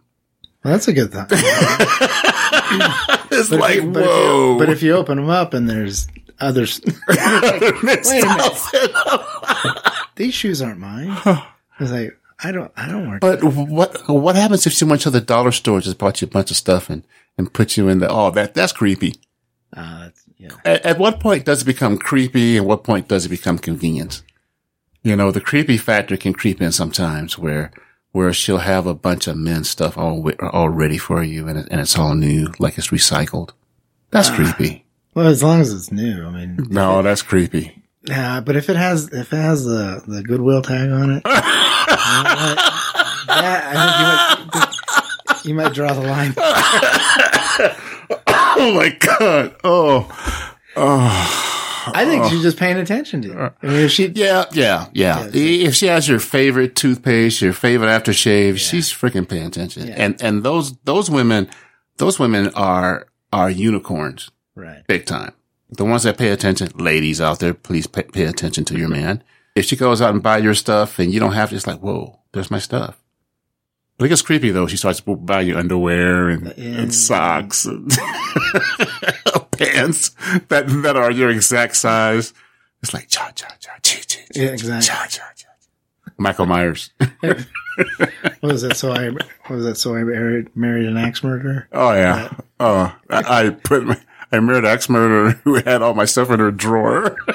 Well, 0.65 0.73
that's 0.73 0.87
a 0.87 0.93
good 0.93 1.11
thing. 1.13 1.27
It's 3.31 3.49
But 3.49 3.59
like, 3.59 3.77
if 3.77 3.83
you- 3.83 3.91
but 3.91 4.01
if 4.03 4.07
you- 4.07 4.11
whoa. 4.11 4.57
but 4.57 4.69
if 4.69 4.81
you 4.83 4.93
open 4.93 5.17
them 5.17 5.29
up 5.29 5.53
and 5.53 5.69
there's 5.69 6.07
others, 6.39 6.79
Wait 7.07 8.23
a 8.23 9.75
these 10.15 10.33
shoes 10.33 10.61
aren't 10.61 10.79
mine. 10.79 11.09
I 11.11 11.43
was 11.79 11.91
like, 11.91 12.17
I 12.43 12.51
don't, 12.51 12.71
I 12.77 12.87
don't 12.87 13.09
work. 13.09 13.21
But 13.21 13.43
what 13.43 14.07
what 14.09 14.35
happens 14.35 14.65
if 14.65 14.73
someone 14.73 14.97
to 14.99 15.09
the 15.09 15.21
dollar 15.21 15.51
store 15.51 15.81
just 15.81 15.97
bought 15.97 16.21
you 16.21 16.27
a 16.27 16.31
bunch 16.31 16.49
of 16.51 16.57
stuff 16.57 16.89
and, 16.89 17.03
and 17.37 17.51
put 17.53 17.77
you 17.77 17.87
in 17.89 17.99
the 17.99 18.07
oh 18.09 18.31
that 18.31 18.53
that's 18.53 18.71
creepy. 18.73 19.15
Uh, 19.75 20.05
that's, 20.05 20.23
yeah. 20.37 20.49
At, 20.63 20.85
at 20.85 20.97
what 20.97 21.19
point 21.19 21.45
does 21.45 21.61
it 21.61 21.65
become 21.65 21.97
creepy 21.97 22.57
and 22.57 22.65
what 22.65 22.83
point 22.83 23.07
does 23.07 23.25
it 23.25 23.29
become 23.29 23.57
convenient? 23.57 24.21
You 25.03 25.15
know, 25.15 25.31
the 25.31 25.41
creepy 25.41 25.77
factor 25.77 26.15
can 26.17 26.33
creep 26.33 26.61
in 26.61 26.71
sometimes 26.71 27.37
where 27.37 27.71
where 28.15 28.31
she'll 28.31 28.59
have 28.59 28.87
a 28.87 28.93
bunch 28.93 29.27
of 29.27 29.35
men's 29.35 29.69
stuff 29.69 29.97
all 29.97 30.31
all 30.53 30.69
ready 30.69 30.97
for 30.97 31.21
you 31.21 31.49
and 31.49 31.59
it, 31.59 31.67
and 31.69 31.81
it's 31.81 31.97
all 31.99 32.15
new 32.15 32.47
like 32.59 32.77
it's 32.77 32.87
recycled. 32.87 33.49
That's 34.11 34.29
ah. 34.29 34.35
creepy. 34.35 34.85
Well, 35.13 35.27
as 35.27 35.43
long 35.43 35.59
as 35.59 35.73
it's 35.73 35.91
new, 35.91 36.25
I 36.25 36.29
mean, 36.29 36.67
No, 36.69 37.01
that's 37.01 37.21
creepy. 37.21 37.83
yeah. 38.03 38.39
But 38.39 38.55
if 38.55 38.69
it 38.69 38.77
has, 38.77 39.09
if 39.09 39.33
it 39.33 39.35
has 39.35 39.65
the 39.65 40.01
the 40.07 40.23
Goodwill 40.23 40.61
tag 40.61 40.89
on 40.89 41.11
it, 41.11 41.23
that, 41.25 42.57
I 43.27 43.83
think 43.83 43.93
you 43.99 45.25
might, 45.33 45.45
you 45.45 45.53
might 45.55 45.73
draw 45.73 45.93
the 45.93 46.01
line. 46.01 46.33
Oh 48.57 48.73
my 48.73 48.89
god. 48.89 49.55
Oh. 49.65 50.07
Oh. 50.77 51.51
I 51.87 52.05
think 52.05 52.25
she's 52.25 52.41
just 52.41 52.57
paying 52.57 52.77
attention 52.77 53.21
to. 53.23 53.27
You. 53.27 53.33
Uh, 53.39 53.49
I 53.61 53.67
mean, 53.67 53.75
if 53.81 53.91
she, 53.91 54.07
Yeah, 54.07 54.45
yeah, 54.53 54.87
yeah. 54.93 55.27
if 55.33 55.75
she 55.75 55.87
has 55.87 56.07
your 56.07 56.19
favorite 56.19 56.75
toothpaste, 56.75 57.41
your 57.41 57.53
favorite 57.53 57.87
aftershave, 57.87 58.57
she's 58.57 58.91
freaking 58.91 59.27
paying 59.27 59.45
attention. 59.47 59.87
Yeah. 59.87 59.95
And 59.97 60.21
and 60.21 60.43
those 60.43 60.77
those 60.85 61.09
women, 61.09 61.49
those 61.97 62.19
women 62.19 62.51
are 62.55 63.07
are 63.33 63.49
unicorns, 63.49 64.31
right? 64.55 64.85
big 64.87 65.05
time. 65.05 65.33
The 65.69 65.83
ones 65.85 66.03
that 66.03 66.17
pay 66.17 66.29
attention, 66.29 66.69
ladies 66.75 67.19
out 67.19 67.39
there, 67.39 67.53
please 67.53 67.87
pay, 67.87 68.03
pay 68.03 68.23
attention 68.25 68.65
to 68.65 68.77
your 68.77 68.87
man. 68.89 69.23
If 69.55 69.65
she 69.65 69.75
goes 69.75 70.01
out 70.01 70.13
and 70.13 70.21
buy 70.23 70.37
your 70.37 70.53
stuff 70.53 70.99
and 70.99 71.13
you 71.13 71.19
don't 71.19 71.33
have 71.33 71.49
to, 71.49 71.55
it's 71.55 71.65
like, 71.67 71.79
whoa, 71.79 72.19
there's 72.33 72.51
my 72.51 72.59
stuff. 72.59 73.01
But 73.97 74.05
it 74.05 74.09
gets 74.09 74.21
creepy 74.21 74.51
though. 74.51 74.67
She 74.67 74.77
starts 74.77 74.99
to 75.01 75.15
buy 75.15 75.41
you 75.41 75.57
underwear 75.57 76.29
and, 76.29 76.47
uh, 76.49 76.53
Yeah. 76.57 76.81
and 76.81 76.93
socks 76.93 77.65
and 77.65 77.89
pants 79.57 80.09
that 80.49 80.65
that 80.83 80.95
are 80.95 81.11
your 81.11 81.29
exact 81.29 81.75
size. 81.75 82.33
It's 82.81 82.93
like 82.93 83.07
cha 83.07 83.31
cha 83.31 83.47
cha 83.59 83.71
chi 83.83 83.99
chi. 84.07 84.19
Yeah, 84.35 84.47
exactly. 84.49 84.87
Cha 84.87 85.05
cha 85.09 85.23
cha. 85.35 85.47
Michael 86.17 86.45
Myers. 86.45 86.91
what 87.19 87.45
was 88.41 88.61
that? 88.61 88.75
So 88.77 88.91
I 88.91 89.09
what 89.09 89.49
was 89.49 89.65
that? 89.65 89.75
So 89.75 89.95
I 89.95 90.03
married, 90.03 90.55
married 90.55 90.85
an 90.87 90.97
axe 90.97 91.23
murderer. 91.23 91.67
Oh 91.73 91.91
yeah. 91.93 92.33
Oh, 92.59 92.95
I, 93.09 93.45
I 93.45 93.49
put 93.49 93.85
my, 93.85 93.99
I 94.31 94.39
married 94.39 94.63
an 94.63 94.71
ex 94.71 94.87
murderer 94.89 95.31
who 95.43 95.55
had 95.55 95.81
all 95.81 95.93
my 95.93 96.05
stuff 96.05 96.29
in 96.29 96.39
her 96.39 96.51
drawer. 96.51 97.17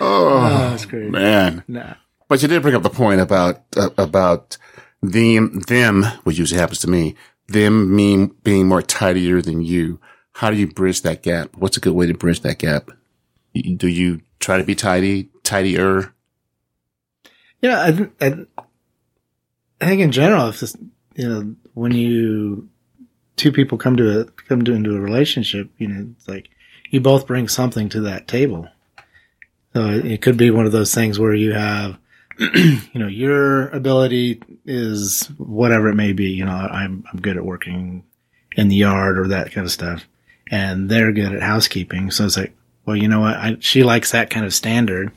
Oh, 0.00 0.48
that's 0.70 0.84
great. 0.86 1.10
Man, 1.10 1.62
Nah. 1.68 1.94
but 2.28 2.42
you 2.42 2.48
did 2.48 2.62
bring 2.62 2.74
up 2.74 2.82
the 2.82 2.90
point 2.90 3.20
about 3.20 3.62
uh, 3.76 3.90
about 3.96 4.58
them 5.02 5.60
them, 5.60 6.02
which 6.24 6.38
usually 6.38 6.60
happens 6.60 6.80
to 6.80 6.90
me. 6.90 7.14
Them 7.46 7.94
mean 7.94 8.34
being 8.42 8.66
more 8.68 8.82
tidier 8.82 9.42
than 9.42 9.60
you. 9.60 10.00
How 10.32 10.50
do 10.50 10.56
you 10.56 10.66
bridge 10.66 11.02
that 11.02 11.22
gap? 11.22 11.56
What's 11.56 11.76
a 11.76 11.80
good 11.80 11.94
way 11.94 12.06
to 12.06 12.14
bridge 12.14 12.40
that 12.40 12.58
gap? 12.58 12.90
Do 13.54 13.88
you 13.88 14.20
try 14.40 14.58
to 14.58 14.64
be 14.64 14.74
tidy, 14.74 15.28
tidier? 15.42 16.12
Yeah, 17.60 17.80
I, 17.80 18.26
I, 18.26 18.46
I 19.80 19.86
think 19.86 20.00
in 20.00 20.12
general, 20.12 20.48
if 20.48 20.60
this, 20.60 20.76
you 21.14 21.28
know, 21.28 21.54
when 21.74 21.92
you 21.92 22.68
two 23.36 23.52
people 23.52 23.78
come 23.78 23.96
to 23.96 24.20
a 24.20 24.24
come 24.24 24.64
to 24.64 24.72
into 24.72 24.96
a 24.96 25.00
relationship, 25.00 25.70
you 25.78 25.88
know, 25.88 26.08
it's 26.16 26.28
like 26.28 26.48
you 26.90 27.00
both 27.00 27.26
bring 27.26 27.48
something 27.48 27.88
to 27.90 28.00
that 28.02 28.28
table. 28.28 28.68
So 29.72 29.86
it, 29.88 30.04
it 30.04 30.22
could 30.22 30.36
be 30.36 30.50
one 30.50 30.66
of 30.66 30.72
those 30.72 30.94
things 30.94 31.18
where 31.18 31.34
you 31.34 31.52
have, 31.52 31.98
you 32.38 32.80
know, 32.94 33.06
your 33.06 33.68
ability 33.68 34.42
is 34.64 35.26
whatever 35.38 35.88
it 35.88 35.94
may 35.94 36.12
be. 36.12 36.30
You 36.30 36.44
know, 36.44 36.52
I'm 36.52 37.04
I'm 37.12 37.20
good 37.20 37.36
at 37.36 37.44
working 37.44 38.04
in 38.56 38.68
the 38.68 38.76
yard 38.76 39.18
or 39.18 39.28
that 39.28 39.52
kind 39.52 39.64
of 39.64 39.70
stuff, 39.72 40.04
and 40.50 40.88
they're 40.90 41.12
good 41.12 41.34
at 41.34 41.42
housekeeping. 41.42 42.10
So 42.10 42.24
it's 42.24 42.36
like, 42.36 42.54
well, 42.86 42.96
you 42.96 43.08
know 43.08 43.20
what? 43.20 43.36
I, 43.36 43.56
she 43.60 43.82
likes 43.82 44.12
that 44.12 44.30
kind 44.30 44.44
of 44.46 44.52
standard. 44.54 45.10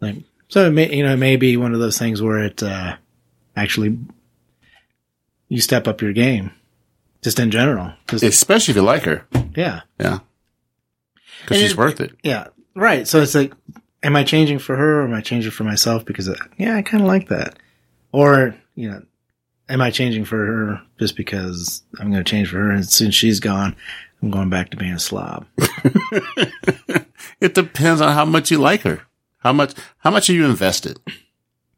Like, 0.00 0.16
so 0.48 0.66
it 0.66 0.70
may, 0.70 0.94
you 0.94 1.02
know, 1.04 1.14
it 1.14 1.18
may 1.18 1.36
be 1.36 1.56
one 1.56 1.72
of 1.74 1.80
those 1.80 1.98
things 1.98 2.20
where 2.20 2.44
it, 2.44 2.62
uh, 2.62 2.96
actually 3.56 3.98
you 5.48 5.60
step 5.60 5.86
up 5.88 6.02
your 6.02 6.12
game 6.12 6.50
just 7.22 7.38
in 7.38 7.50
general. 7.50 7.92
Just, 8.08 8.22
Especially 8.24 8.72
if 8.72 8.76
you 8.76 8.82
like 8.82 9.04
her. 9.04 9.26
yeah. 9.56 9.80
Yeah. 9.98 10.18
Because 11.42 11.56
And 11.56 11.62
she's 11.62 11.72
it- 11.72 11.76
worth 11.78 12.00
it. 12.00 12.12
Yeah. 12.22 12.48
Right. 12.74 13.06
So 13.08 13.20
it's 13.22 13.34
like, 13.34 13.52
am 14.04 14.14
I 14.14 14.22
changing 14.22 14.60
for 14.60 14.76
her 14.76 15.00
or 15.00 15.04
am 15.04 15.14
I 15.14 15.20
changing 15.20 15.50
for 15.50 15.64
myself? 15.64 16.04
Because, 16.04 16.28
uh, 16.28 16.36
yeah, 16.58 16.76
I 16.76 16.82
kind 16.82 17.02
of 17.02 17.08
like 17.08 17.28
that. 17.28 17.58
Or, 18.12 18.54
you 18.76 18.90
know, 18.90 19.02
am 19.68 19.80
I 19.80 19.90
changing 19.90 20.24
for 20.24 20.36
her 20.46 20.80
just 21.00 21.16
because 21.16 21.82
I'm 21.98 22.10
going 22.12 22.22
to 22.22 22.30
change 22.30 22.50
for 22.50 22.58
her? 22.58 22.70
And 22.70 22.86
since 22.88 23.14
she's 23.14 23.40
gone, 23.40 23.74
I'm 24.22 24.30
going 24.30 24.50
back 24.50 24.70
to 24.70 24.76
being 24.76 24.92
a 24.92 24.98
slob. 25.00 25.46
It 27.40 27.54
depends 27.54 28.00
on 28.00 28.12
how 28.14 28.24
much 28.24 28.50
you 28.50 28.58
like 28.58 28.82
her. 28.82 29.02
How 29.38 29.52
much, 29.52 29.74
how 29.98 30.10
much 30.10 30.28
are 30.30 30.32
you 30.32 30.44
invested? 30.46 30.98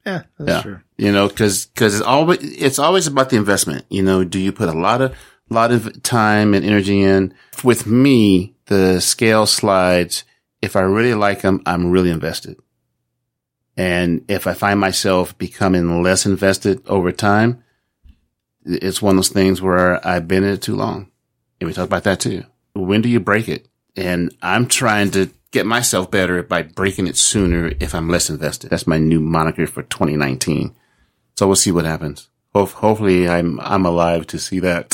Yeah, 0.05 0.23
that's 0.39 0.49
Yeah. 0.51 0.63
true. 0.63 0.81
You 0.97 1.13
know, 1.13 1.29
cause, 1.29 1.69
cause 1.75 1.95
it's 1.95 2.05
always, 2.05 2.39
it's 2.43 2.79
always 2.79 3.07
about 3.07 3.31
the 3.31 3.37
investment. 3.37 3.85
You 3.89 4.03
know, 4.03 4.23
do 4.25 4.39
you 4.39 4.53
put 4.53 4.69
a 4.69 4.73
lot 4.79 5.01
of, 5.03 5.15
lot 5.51 5.73
of 5.73 6.03
time 6.03 6.55
and 6.55 6.65
energy 6.65 7.01
in? 7.01 7.35
With 7.65 7.87
me, 7.87 8.55
the 8.67 9.01
scale 9.01 9.47
slides. 9.47 10.25
If 10.63 10.77
I 10.77 10.81
really 10.81 11.15
like 11.15 11.43
them, 11.43 11.63
I'm 11.67 11.91
really 11.91 12.11
invested. 12.11 12.59
And 13.77 14.25
if 14.29 14.47
I 14.47 14.55
find 14.55 14.81
myself 14.81 15.37
becoming 15.37 16.03
less 16.03 16.25
invested 16.25 16.83
over 16.87 17.13
time, 17.13 17.63
it's 18.65 19.03
one 19.03 19.13
of 19.13 19.17
those 19.19 19.29
things 19.29 19.61
where 19.61 20.05
I've 20.07 20.27
been 20.27 20.45
in 20.45 20.55
it 20.55 20.63
too 20.63 20.75
long. 20.75 21.11
And 21.61 21.69
we 21.69 21.75
talk 21.75 21.87
about 21.87 22.05
that 22.05 22.21
too. 22.21 22.45
When 22.75 23.03
do 23.03 23.09
you 23.09 23.21
break 23.21 23.49
it? 23.49 23.69
And 23.97 24.35
I'm 24.43 24.67
trying 24.67 25.11
to 25.13 25.31
get 25.51 25.67
myself 25.67 26.11
better 26.11 26.43
by 26.43 26.63
breaking 26.63 27.07
it 27.07 27.17
sooner 27.17 27.73
if 27.81 27.95
I'm 27.95 28.09
less 28.09 28.29
invested. 28.29 28.71
That's 28.71 28.87
my 28.87 28.99
new 28.99 29.21
moniker 29.21 29.67
for 29.67 29.83
2019. 29.83 30.75
So 31.39 31.47
we'll 31.47 31.57
see 31.57 31.71
what 31.71 31.85
happens. 31.85 32.29
Ho- 32.55 32.67
hopefully 32.67 33.29
I'm, 33.29 33.61
I'm 33.61 33.87
alive 33.87 34.27
to 34.29 34.39
see 34.39 34.61
that. 34.61 34.93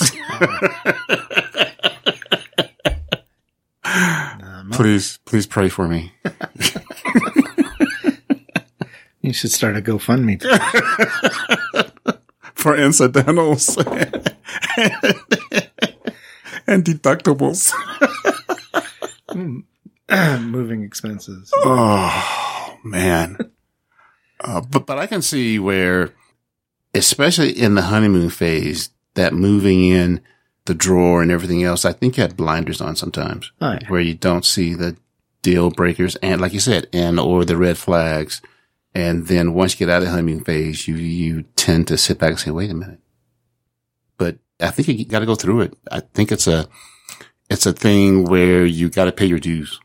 Please, 4.72 5.18
please 5.24 5.46
pray 5.46 5.68
for 5.68 5.86
me. 5.86 6.12
you 9.20 9.32
should 9.32 9.52
start 9.52 9.76
a 9.76 9.82
GoFundMe. 9.82 10.42
For 12.54 12.76
incidentals 12.76 13.76
and 16.66 16.84
deductibles. 16.84 17.72
Moving 20.40 20.84
expenses. 20.84 21.50
Oh 21.56 22.78
man. 22.84 23.38
Uh, 24.40 24.60
but 24.60 24.86
but 24.86 24.98
I 24.98 25.08
can 25.08 25.22
see 25.22 25.58
where, 25.58 26.14
especially 26.94 27.50
in 27.50 27.74
the 27.74 27.82
honeymoon 27.82 28.30
phase, 28.30 28.90
that 29.14 29.34
moving 29.34 29.82
in 29.84 30.20
the 30.66 30.74
drawer 30.74 31.22
and 31.22 31.30
everything 31.30 31.62
else, 31.64 31.84
I 31.84 31.92
think 31.92 32.16
you 32.16 32.22
had 32.22 32.36
blinders 32.36 32.80
on 32.80 32.96
sometimes, 32.96 33.50
Oh, 33.60 33.72
yeah. 33.72 33.88
where 33.88 34.00
you 34.00 34.14
don't 34.14 34.44
see 34.44 34.74
the 34.74 34.96
deal 35.42 35.70
breakers 35.70 36.16
and, 36.16 36.40
like 36.40 36.52
you 36.52 36.60
said, 36.60 36.86
and 36.92 37.18
or 37.18 37.44
the 37.44 37.56
red 37.56 37.78
flags. 37.78 38.40
And 38.94 39.26
then 39.26 39.54
once 39.54 39.72
you 39.74 39.78
get 39.86 39.92
out 39.92 39.98
of 40.02 40.04
the 40.04 40.10
honeymoon 40.10 40.44
phase, 40.44 40.86
you 40.86 40.96
you 40.96 41.42
tend 41.56 41.88
to 41.88 41.96
sit 41.96 42.18
back 42.18 42.30
and 42.30 42.38
say, 42.38 42.50
"Wait 42.50 42.70
a 42.70 42.74
minute." 42.74 43.00
But 44.18 44.36
I 44.60 44.70
think 44.70 44.86
you 44.88 45.04
got 45.06 45.20
to 45.20 45.26
go 45.26 45.34
through 45.34 45.62
it. 45.62 45.74
I 45.90 46.00
think 46.00 46.30
it's 46.30 46.46
a 46.46 46.68
it's 47.48 47.64
a 47.66 47.72
thing 47.72 48.24
where 48.24 48.64
you 48.66 48.90
got 48.90 49.06
to 49.06 49.12
pay 49.12 49.24
your 49.26 49.38
dues. 49.40 49.80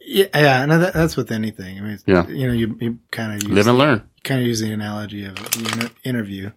Yeah, 0.00 0.26
yeah, 0.34 0.62
And 0.62 0.70
that, 0.72 0.94
that's 0.94 1.16
with 1.16 1.30
anything. 1.30 1.78
I 1.78 1.80
mean, 1.80 1.90
it's- 1.92 2.04
Yeah. 2.06 2.26
you 2.26 2.46
know, 2.48 2.52
you, 2.52 2.76
you 2.80 2.98
kind 3.12 3.40
of 3.40 3.48
Live 3.48 3.68
and 3.68 3.78
learn. 3.78 4.02
kind 4.24 4.40
of 4.40 4.46
use 4.48 4.60
the 4.60 4.72
analogy 4.72 5.24
of 5.24 5.36
the 5.36 5.70
inter- 5.72 5.94
interview. 6.04 6.50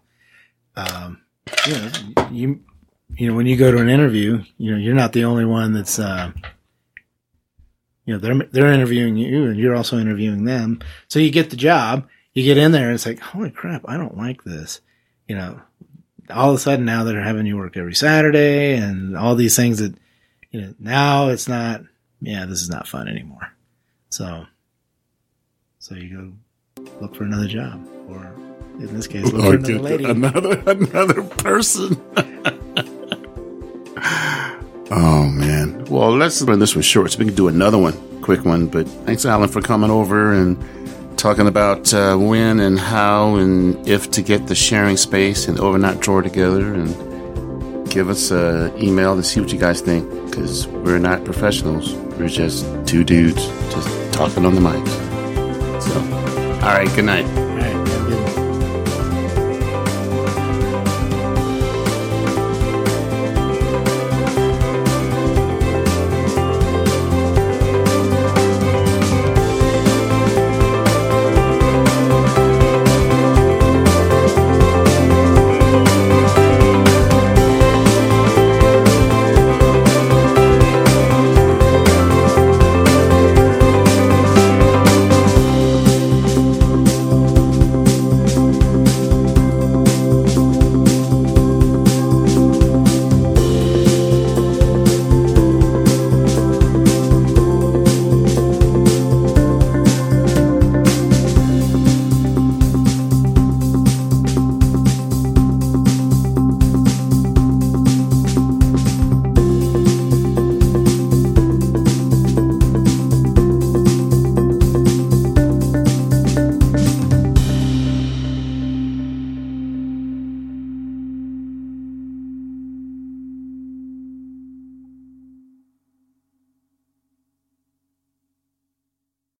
Um, 0.75 1.21
you 1.67 1.73
know, 1.73 1.91
you 2.31 2.59
you 3.17 3.27
know 3.29 3.35
when 3.35 3.45
you 3.45 3.55
go 3.55 3.71
to 3.71 3.77
an 3.77 3.89
interview, 3.89 4.43
you 4.57 4.71
know 4.71 4.77
you're 4.77 4.95
not 4.95 5.13
the 5.13 5.25
only 5.25 5.45
one 5.45 5.73
that's 5.73 5.99
uh, 5.99 6.31
you 8.05 8.13
know 8.13 8.19
they're 8.19 8.47
they're 8.51 8.73
interviewing 8.73 9.15
you 9.15 9.45
and 9.45 9.57
you're 9.57 9.75
also 9.75 9.97
interviewing 9.97 10.45
them. 10.45 10.81
So 11.07 11.19
you 11.19 11.31
get 11.31 11.49
the 11.49 11.55
job, 11.55 12.07
you 12.33 12.43
get 12.43 12.57
in 12.57 12.71
there, 12.71 12.85
and 12.85 12.95
it's 12.95 13.05
like, 13.05 13.19
holy 13.19 13.51
crap, 13.51 13.83
I 13.87 13.97
don't 13.97 14.17
like 14.17 14.43
this. 14.43 14.81
You 15.27 15.35
know, 15.35 15.61
all 16.29 16.49
of 16.49 16.55
a 16.55 16.59
sudden 16.59 16.85
now 16.85 17.03
they're 17.03 17.23
having 17.23 17.45
you 17.45 17.57
work 17.57 17.77
every 17.77 17.95
Saturday 17.95 18.75
and 18.75 19.17
all 19.17 19.35
these 19.35 19.55
things 19.55 19.79
that 19.79 19.95
you 20.51 20.61
know 20.61 20.75
now 20.79 21.29
it's 21.29 21.47
not. 21.47 21.81
Yeah, 22.21 22.45
this 22.45 22.61
is 22.61 22.69
not 22.69 22.87
fun 22.87 23.07
anymore. 23.07 23.51
So, 24.09 24.45
so 25.79 25.95
you 25.95 26.33
go 26.79 26.89
look 27.01 27.15
for 27.15 27.23
another 27.23 27.47
job, 27.47 27.87
or 28.07 28.33
in 28.79 28.93
this 28.93 29.07
case, 29.07 29.31
look 29.31 29.43
for 29.43 29.55
another 29.55 29.79
lady. 29.79 30.05
another 30.05 30.59
another 30.65 31.23
person. 31.23 32.01
oh 34.91 35.27
man. 35.29 35.85
Well, 35.85 36.11
let's 36.15 36.41
run 36.41 36.59
this 36.59 36.75
one 36.75 36.81
short 36.81 37.11
so 37.11 37.19
we 37.19 37.25
can 37.25 37.35
do 37.35 37.47
another 37.47 37.77
one, 37.77 37.93
quick 38.21 38.45
one. 38.45 38.67
But 38.67 38.87
thanks, 39.05 39.25
Alan, 39.25 39.49
for 39.49 39.61
coming 39.61 39.89
over 39.89 40.33
and 40.33 40.57
talking 41.17 41.47
about 41.47 41.93
uh, 41.93 42.17
when 42.17 42.59
and 42.59 42.77
how 42.77 43.35
and 43.35 43.87
if 43.87 44.11
to 44.11 44.21
get 44.21 44.47
the 44.47 44.55
sharing 44.55 44.97
space 44.97 45.47
and 45.47 45.59
overnight 45.59 45.99
drawer 45.99 46.21
together 46.21 46.73
and 46.73 47.89
give 47.89 48.09
us 48.09 48.31
an 48.31 48.77
email 48.81 49.15
to 49.15 49.23
see 49.23 49.39
what 49.39 49.51
you 49.51 49.57
guys 49.57 49.81
think 49.81 50.09
because 50.25 50.67
we're 50.67 50.99
not 50.99 51.23
professionals. 51.23 51.93
We're 52.17 52.27
just 52.27 52.65
two 52.85 53.03
dudes 53.03 53.45
just 53.73 54.13
talking 54.13 54.45
on 54.45 54.55
the 54.55 54.61
mics. 54.61 55.81
So, 55.81 55.99
all 56.65 56.73
right. 56.73 56.93
Good 56.95 57.05
night. 57.05 57.44